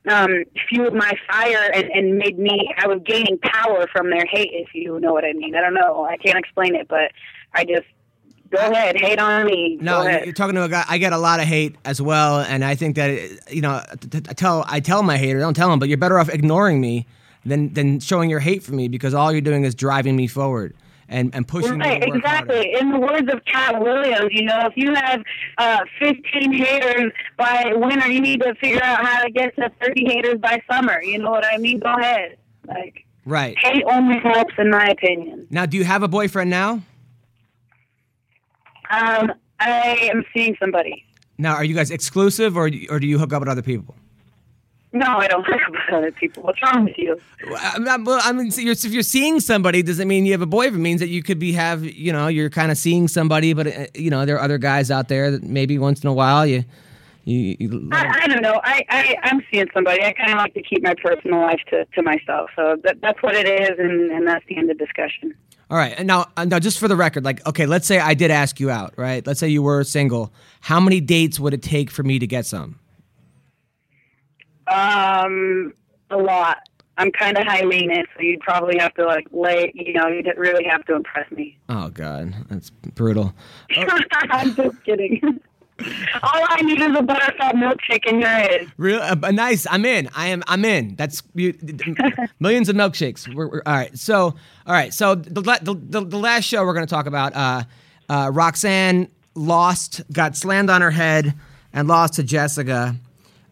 [0.09, 4.51] um, fueled my fire and, and made me, I was gaining power from their hate,
[4.53, 5.57] if you know what I mean.
[5.57, 6.05] I don't know.
[6.05, 7.12] I can't explain it, but
[7.55, 7.87] I just,
[8.51, 9.78] go ahead, hate on me.
[9.80, 10.84] No, you're talking to a guy.
[10.88, 13.82] I get a lot of hate as well, and I think that you know,
[14.28, 17.07] I tell I tell my hater, don't tell them, but you're better off ignoring me
[17.44, 20.74] than than showing your hate for me because all you're doing is driving me forward
[21.09, 22.18] and and pushing Right, me to harder.
[22.18, 22.72] exactly.
[22.80, 25.22] In the words of Katt Williams, you know, if you have
[25.59, 30.05] uh, 15 haters by winter, you need to figure out how to get to 30
[30.07, 31.01] haters by summer.
[31.03, 31.78] You know what I mean?
[31.78, 32.36] Go ahead.
[32.66, 35.47] Like, Right hate only helps, in my opinion.
[35.51, 36.82] now, do you have a boyfriend now?
[38.91, 41.05] Um, I am seeing somebody.
[41.39, 43.95] Now, are you guys exclusive, or or do you hook up with other people?
[44.93, 46.43] No, I don't hook up with other people.
[46.43, 47.20] What's wrong with you?
[47.59, 50.43] I'm not, well, I mean, so you're, if you're seeing somebody, doesn't mean you have
[50.43, 50.76] a boyfriend.
[50.76, 53.66] It means that you could be have, you know, you're kind of seeing somebody, but
[53.66, 56.47] uh, you know, there are other guys out there that maybe once in a while
[56.47, 56.64] you,
[57.24, 58.61] you, you I, I don't know.
[58.62, 60.03] I, I I'm seeing somebody.
[60.03, 62.51] I kind of like to keep my personal life to, to myself.
[62.55, 65.34] So that that's what it is, and, and that's the end of discussion.
[65.69, 68.14] All right, and now, uh, now, just for the record, like, okay, let's say I
[68.14, 69.27] did ask you out, right?
[69.27, 70.33] Let's say you were single.
[70.61, 72.79] How many dates would it take for me to get some?
[74.69, 75.73] Um,
[76.11, 76.59] a lot.
[76.99, 79.73] I'm kind of high maintenance, so you'd probably have to like lay.
[79.75, 81.59] You know, you'd really have to impress me.
[81.69, 83.35] Oh God, that's brutal.
[83.77, 85.21] I'm just kidding.
[85.79, 88.72] All I need is a buttercup milkshake in your head.
[88.79, 89.66] Real uh, uh, nice.
[89.70, 90.09] I'm in.
[90.14, 90.43] I am.
[90.47, 90.97] I'm in.
[90.97, 91.55] That's you,
[92.41, 93.33] millions of milkshakes.
[93.33, 93.97] We're, we're, all right.
[93.99, 94.35] So all
[94.66, 94.95] right.
[94.95, 97.35] So the the, the, the last show we're going to talk about.
[97.35, 97.64] Uh,
[98.09, 101.35] uh, Roxanne lost, got slammed on her head,
[101.72, 102.97] and lost to Jessica.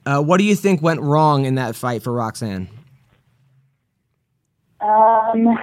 [0.06, 2.68] Uh, what do you think went wrong in that fight for Roxanne?
[4.80, 5.58] Um,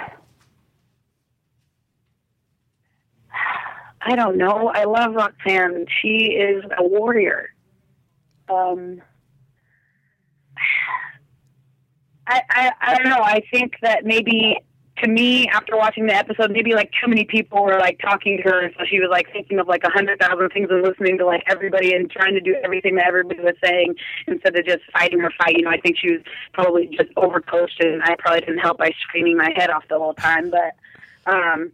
[4.03, 4.71] I don't know.
[4.73, 5.85] I love Roxanne.
[6.01, 7.49] She is a warrior.
[8.49, 9.01] Um,
[12.27, 13.21] I, I I don't know.
[13.21, 14.57] I think that maybe
[15.03, 18.43] to me, after watching the episode, maybe like too many people were like talking to
[18.43, 21.25] her, so she was like thinking of like a hundred thousand things and listening to
[21.25, 23.95] like everybody and trying to do everything that everybody was saying
[24.27, 25.55] instead of just fighting her fight.
[25.57, 26.21] You know, I think she was
[26.53, 30.13] probably just overcoached, and I probably didn't help by screaming my head off the whole
[30.13, 30.51] time.
[30.51, 30.75] But
[31.31, 31.71] um,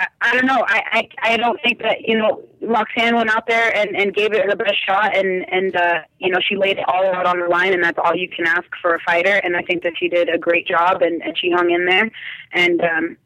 [0.00, 0.64] I, I don't know.
[0.66, 4.32] I, I I don't think that you know Roxanne went out there and and gave
[4.32, 7.38] it her best shot, and and uh, you know she laid it all out on
[7.38, 9.40] the line, and that's all you can ask for a fighter.
[9.44, 12.10] And I think that she did a great job, and and she hung in there,
[12.52, 13.16] and um,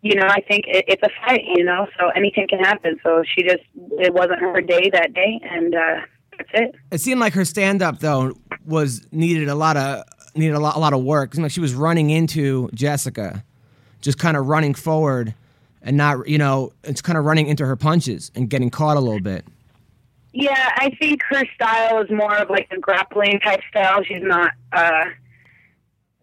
[0.00, 2.98] you know I think it, it's a fight, you know, so anything can happen.
[3.02, 6.00] So she just it wasn't her day that day, and uh,
[6.38, 6.74] that's it.
[6.90, 8.32] It seemed like her stand up though
[8.64, 10.04] was needed a lot of
[10.34, 11.34] needed a lot a lot of work.
[11.34, 13.44] It like she was running into Jessica,
[14.00, 15.34] just kind of running forward
[15.82, 19.00] and not you know it's kind of running into her punches and getting caught a
[19.00, 19.44] little bit.
[20.32, 24.02] Yeah, I think her style is more of like a grappling type style.
[24.04, 25.06] She's not, uh,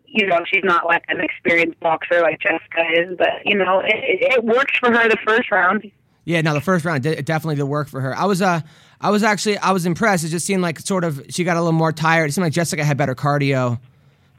[0.06, 3.18] you know, she's not like an experienced boxer like Jessica is.
[3.18, 5.92] But you know, it, it, worked for her the first round.
[6.24, 8.16] Yeah, no, the first round it definitely did work for her.
[8.16, 8.62] I was uh
[9.02, 10.24] I was actually I was impressed.
[10.24, 12.30] It just seemed like sort of she got a little more tired.
[12.30, 13.80] It seemed like Jessica had better cardio.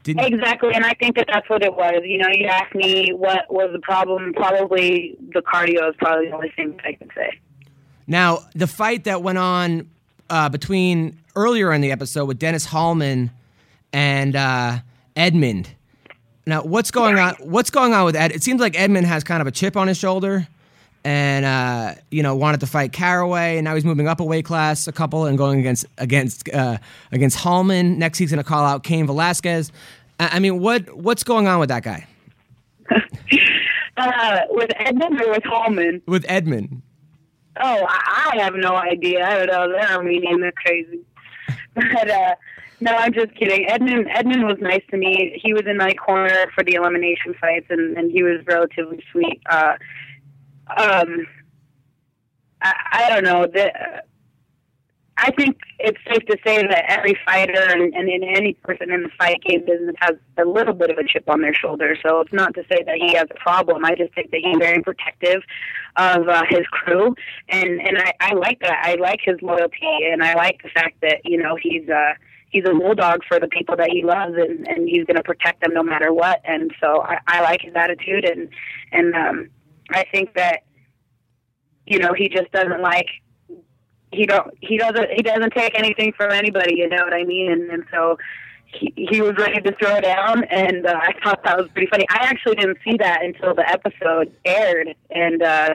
[0.07, 2.01] Didn't Exactly, and I think that that's what it was.
[2.05, 4.31] You know, you asked me what was the problem.
[4.33, 7.37] Probably the cardio is probably the only thing I can say.
[8.07, 9.89] Now, the fight that went on
[10.29, 13.31] uh, between earlier in the episode with Dennis Hallman
[13.91, 14.77] and uh,
[15.17, 15.71] Edmund.
[16.45, 17.35] Now, what's going on?
[17.41, 18.31] What's going on with Ed?
[18.31, 20.47] It seems like Edmund has kind of a chip on his shoulder,
[21.03, 24.45] and uh, you know wanted to fight Caraway, and now he's moving up a weight
[24.45, 26.77] class, a couple, and going against against uh,
[27.11, 27.99] against Hallman.
[27.99, 29.71] Next, he's going to call out Cain Velasquez.
[30.19, 32.07] I I mean, what what's going on with that guy?
[33.99, 36.03] Uh, with Edmund or with Hallman?
[36.05, 36.83] With Edmund?
[37.59, 39.25] Oh, I, I have no idea.
[39.25, 39.71] I don't know.
[39.71, 40.39] They're mean.
[40.39, 40.99] They're crazy.
[41.73, 42.35] But uh,
[42.79, 43.67] no, I'm just kidding.
[43.67, 45.39] Edmund Edmund was nice to me.
[45.43, 49.41] He was in my corner for the elimination fights, and, and he was relatively sweet.
[49.49, 49.73] Uh,
[50.75, 51.25] um,
[52.61, 53.47] I, I don't know.
[53.47, 53.71] The,
[55.19, 59.09] I think it's safe to say that every fighter and, and any person in the
[59.17, 61.97] fight game business has a little bit of a chip on their shoulder.
[62.05, 63.83] So it's not to say that he has a problem.
[63.83, 65.41] I just think that he's very protective
[65.95, 67.15] of uh, his crew,
[67.49, 68.83] and and I, I like that.
[68.83, 72.13] I like his loyalty, and I like the fact that you know he's uh
[72.51, 75.61] he's a bulldog for the people that he loves, and and he's going to protect
[75.61, 76.41] them no matter what.
[76.45, 78.49] And so I, I like his attitude, and
[78.91, 79.49] and um,
[79.89, 80.63] I think that
[81.87, 83.07] you know he just doesn't like
[84.11, 87.51] he don't he doesn't he doesn't take anything from anybody you know what i mean?
[87.51, 88.17] And, and so
[88.65, 92.05] he, he was ready to throw down and uh, i thought that was pretty funny.
[92.09, 95.73] I actually didn't see that until the episode aired and uh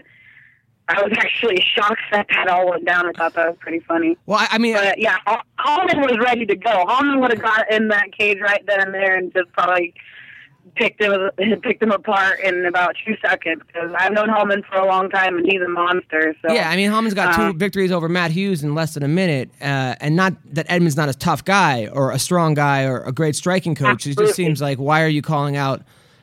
[0.88, 3.06] i was actually shocked that that all went down.
[3.06, 4.16] I thought that was pretty funny.
[4.26, 6.84] Well, I, I mean, but yeah Hall- Hallman was ready to go.
[6.86, 9.94] Hallman would have got in that cage right then and there and just probably
[10.76, 11.12] picked him
[11.62, 15.36] picked him apart in about two seconds because I've known Hallman for a long time
[15.36, 16.34] and he's a monster.
[16.40, 19.02] So Yeah, I mean, Hallman's got two Uh, victories over Matt Hughes in less than
[19.02, 22.84] a minute, uh, and not that Edmund's not a tough guy or a strong guy
[22.84, 24.06] or a great striking coach.
[24.06, 25.82] It just seems like why are you calling out,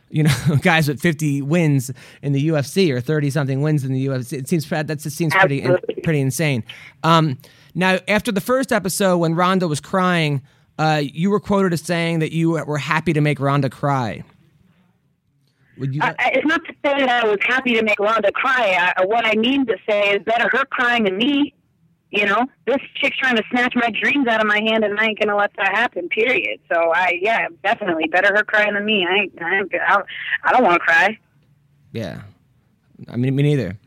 [0.09, 4.07] you know, guys with 50 wins in the UFC or 30 something wins in the
[4.07, 4.33] UFC?
[4.37, 5.95] It seems that just seems pretty Absolutely.
[6.01, 6.63] pretty insane.
[7.03, 7.37] Um,
[7.75, 10.41] now, after the first episode, when Ronda was crying,
[10.79, 14.23] uh, you were quoted as saying that you were happy to make Ronda cry.
[15.77, 16.01] Would you?
[16.01, 18.93] I, I- it's not to say that I was happy to make Ronda cry.
[18.97, 21.53] I, what I mean to say is better her crying than me.
[22.11, 25.05] You know, this chick's trying to snatch my dreams out of my hand, and I
[25.09, 26.09] ain't gonna let that happen.
[26.09, 26.59] Period.
[26.71, 29.05] So I, yeah, definitely better her crying than me.
[29.07, 30.01] I, ain't, I, ain't, I,
[30.43, 31.19] I don't want to cry.
[31.93, 32.21] Yeah,
[33.07, 33.77] I mean, me neither.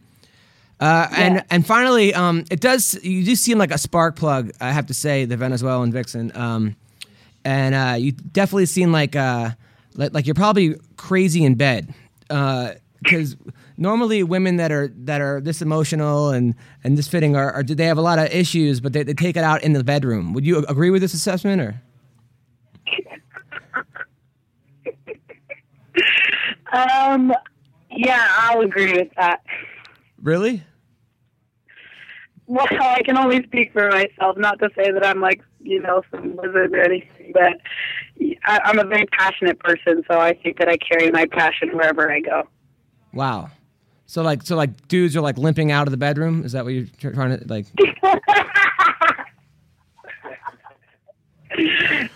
[0.79, 2.95] Uh, and and finally, um, it does.
[3.03, 4.53] You do seem like a spark plug.
[4.61, 6.31] I have to say, the Venezuelan vixen.
[6.37, 6.77] Um,
[7.45, 9.51] and uh, you definitely seem like uh,
[9.95, 11.95] like, like you're probably crazy in bed.
[12.29, 13.37] Because
[13.77, 17.87] normally women that are that are this emotional and and this fitting are, are they
[17.87, 20.33] have a lot of issues, but they, they take it out in the bedroom.
[20.35, 21.83] Would you agree with this assessment or?
[26.73, 27.35] Um,
[27.91, 29.43] yeah, I'll agree with that.
[30.23, 30.63] Really?
[32.47, 34.39] Well, I can only speak for myself.
[34.39, 37.55] Not to say that I'm like you know some wizard or anything, but
[38.45, 42.11] I, I'm a very passionate person, so I think that I carry my passion wherever
[42.11, 42.49] I go.
[43.13, 43.51] Wow.
[44.07, 46.45] So like so like dudes are like limping out of the bedroom.
[46.45, 47.67] Is that what you're tr- trying to like?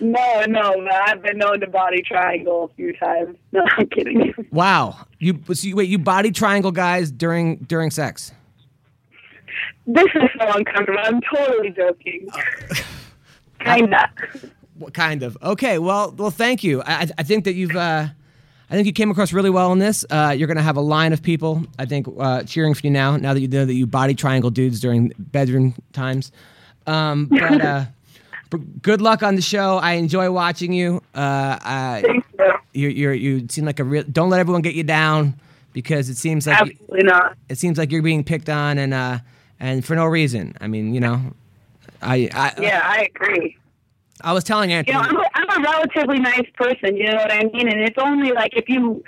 [0.01, 3.37] No, no, I've been known to body triangle a few times.
[3.53, 4.35] No, I'm kidding.
[4.51, 5.07] Wow.
[5.19, 5.89] You so you, wait.
[5.89, 8.33] You body triangle guys during during sex.
[9.87, 10.99] This is so uncomfortable.
[11.03, 12.29] I'm totally joking.
[13.61, 14.11] Kinda.
[14.79, 15.37] What kind of?
[15.43, 15.79] Okay.
[15.79, 16.31] Well, well.
[16.31, 16.83] Thank you.
[16.83, 18.07] I I- think that you've uh,
[18.69, 20.05] I think you came across really well in this.
[20.11, 22.91] Uh, you're going to have a line of people, I think, uh, cheering for you
[22.91, 23.17] now.
[23.17, 26.33] Now that you know that you body triangle dudes during bedroom times.
[26.87, 27.85] Um, but uh,
[28.51, 29.79] but good luck on the show.
[29.79, 31.03] I enjoy watching you.
[31.15, 32.53] Uh, I, you.
[32.73, 34.05] you you're, you seem like a real.
[34.11, 35.35] Don't let everyone get you down
[35.73, 37.37] because it seems like Absolutely not.
[37.49, 39.19] it seems like you're being picked on and uh,
[39.61, 40.55] and for no reason.
[40.61, 41.21] I mean, you know,
[42.03, 43.57] I I, Yeah, I agree.
[44.23, 46.97] I was telling You know, I'm a, I'm a relatively nice person.
[46.97, 47.69] You know what I mean?
[47.69, 49.05] And it's only like if you,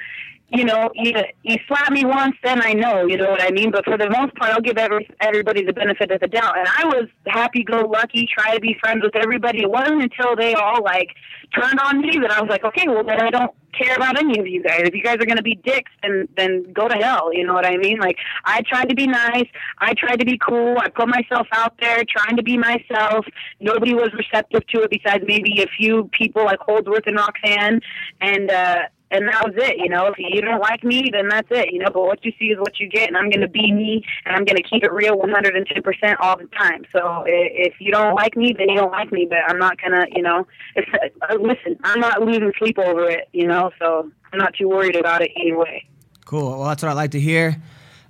[0.50, 3.06] you know, you you slap me once, then I know.
[3.06, 3.70] You know what I mean?
[3.70, 6.56] But for the most part, I'll give every everybody the benefit of the doubt.
[6.58, 9.62] And I was happy-go-lucky, try to be friends with everybody.
[9.62, 11.10] It wasn't until they all like
[11.54, 14.38] turned on me that I was like, okay, well then I don't care about any
[14.38, 14.80] of you guys.
[14.84, 17.30] If you guys are gonna be dicks, then then go to hell.
[17.32, 17.98] You know what I mean?
[17.98, 19.46] Like I tried to be nice.
[19.78, 20.78] I tried to be cool.
[20.78, 23.26] I put myself out there, trying to be myself.
[23.60, 27.80] Nobody was receptive to it besides maybe a few people like Holdsworth and Roxanne,
[28.22, 29.78] and uh, and that was it.
[29.78, 31.72] You know, if you don't like me, then that's it.
[31.72, 34.04] You know, but what you see is what you get, and I'm gonna be me,
[34.24, 36.84] and I'm gonna keep it real, 110 percent all the time.
[36.92, 39.26] So if you don't like me, then you don't like me.
[39.28, 40.46] But I'm not gonna, you know,
[40.76, 43.28] if, uh, listen, I'm not losing sleep over it.
[43.32, 45.84] You know, so I'm not too worried about it anyway.
[46.24, 46.58] Cool.
[46.58, 47.60] Well, that's what I like to hear.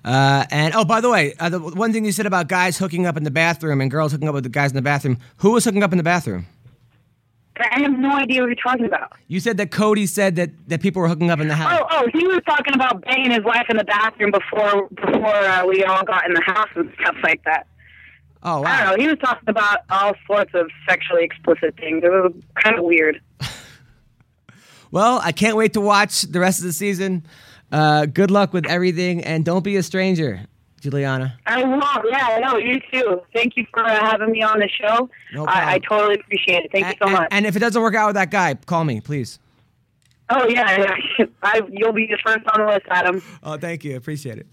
[0.05, 3.07] Uh, and oh, by the way, uh, the one thing you said about guys hooking
[3.07, 5.19] up in the bathroom and girls hooking up with the guys in the bathroom.
[5.39, 6.47] Who was hooking up in the bathroom?
[7.61, 9.13] I have no idea what you're talking about.
[9.29, 11.81] You said that Cody said that, that people were hooking up in the house.
[11.81, 15.67] Oh, oh, he was talking about banging his wife in the bathroom before before uh,
[15.67, 17.67] we all got in the house and stuff like that.
[18.43, 18.69] Oh, wow.
[18.69, 19.03] I don't know.
[19.03, 22.03] He was talking about all sorts of sexually explicit things.
[22.05, 22.33] It was
[22.63, 23.21] kind of weird.
[24.91, 27.27] Well, I can't wait to watch the rest of the season.
[27.71, 30.47] Uh, good luck with everything, and don't be a stranger,
[30.81, 31.39] Julianna.
[31.47, 32.07] I won't.
[32.11, 32.57] Yeah, I know.
[32.57, 33.23] You too.
[33.35, 35.11] Thank you for uh, having me on the show.
[35.33, 35.69] No problem.
[35.69, 36.73] I, I totally appreciate it.
[36.73, 37.29] Thank you so and, much.
[37.31, 39.39] and if it doesn't work out with that guy, call me, please.
[40.31, 40.95] oh yeah,
[41.43, 43.23] I, you'll be the first on the list, Adam.
[43.43, 43.97] Oh, thank you.
[43.97, 44.47] Appreciate it.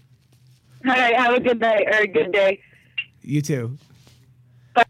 [0.84, 1.16] All right.
[1.16, 2.60] Have a good night or a good day.
[3.22, 3.76] You too.
[4.74, 4.84] Bye.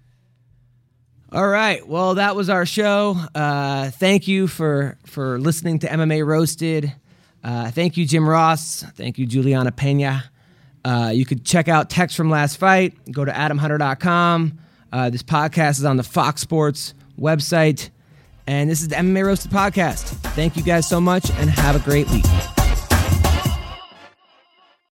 [1.33, 1.87] All right.
[1.87, 3.17] Well, that was our show.
[3.35, 6.93] Uh, thank you for for listening to MMA Roasted.
[7.43, 8.85] Uh, thank you, Jim Ross.
[8.95, 10.25] Thank you, Julianna Pena.
[10.87, 12.95] Uh, you could check out Text from Last Fight.
[13.11, 14.59] Go to adamhunter.com.
[14.93, 17.91] Uh, this podcast is on the Fox Sports website.
[18.47, 20.05] And this is the MMA Roasted podcast.
[20.35, 22.25] Thank you guys so much and have a great week.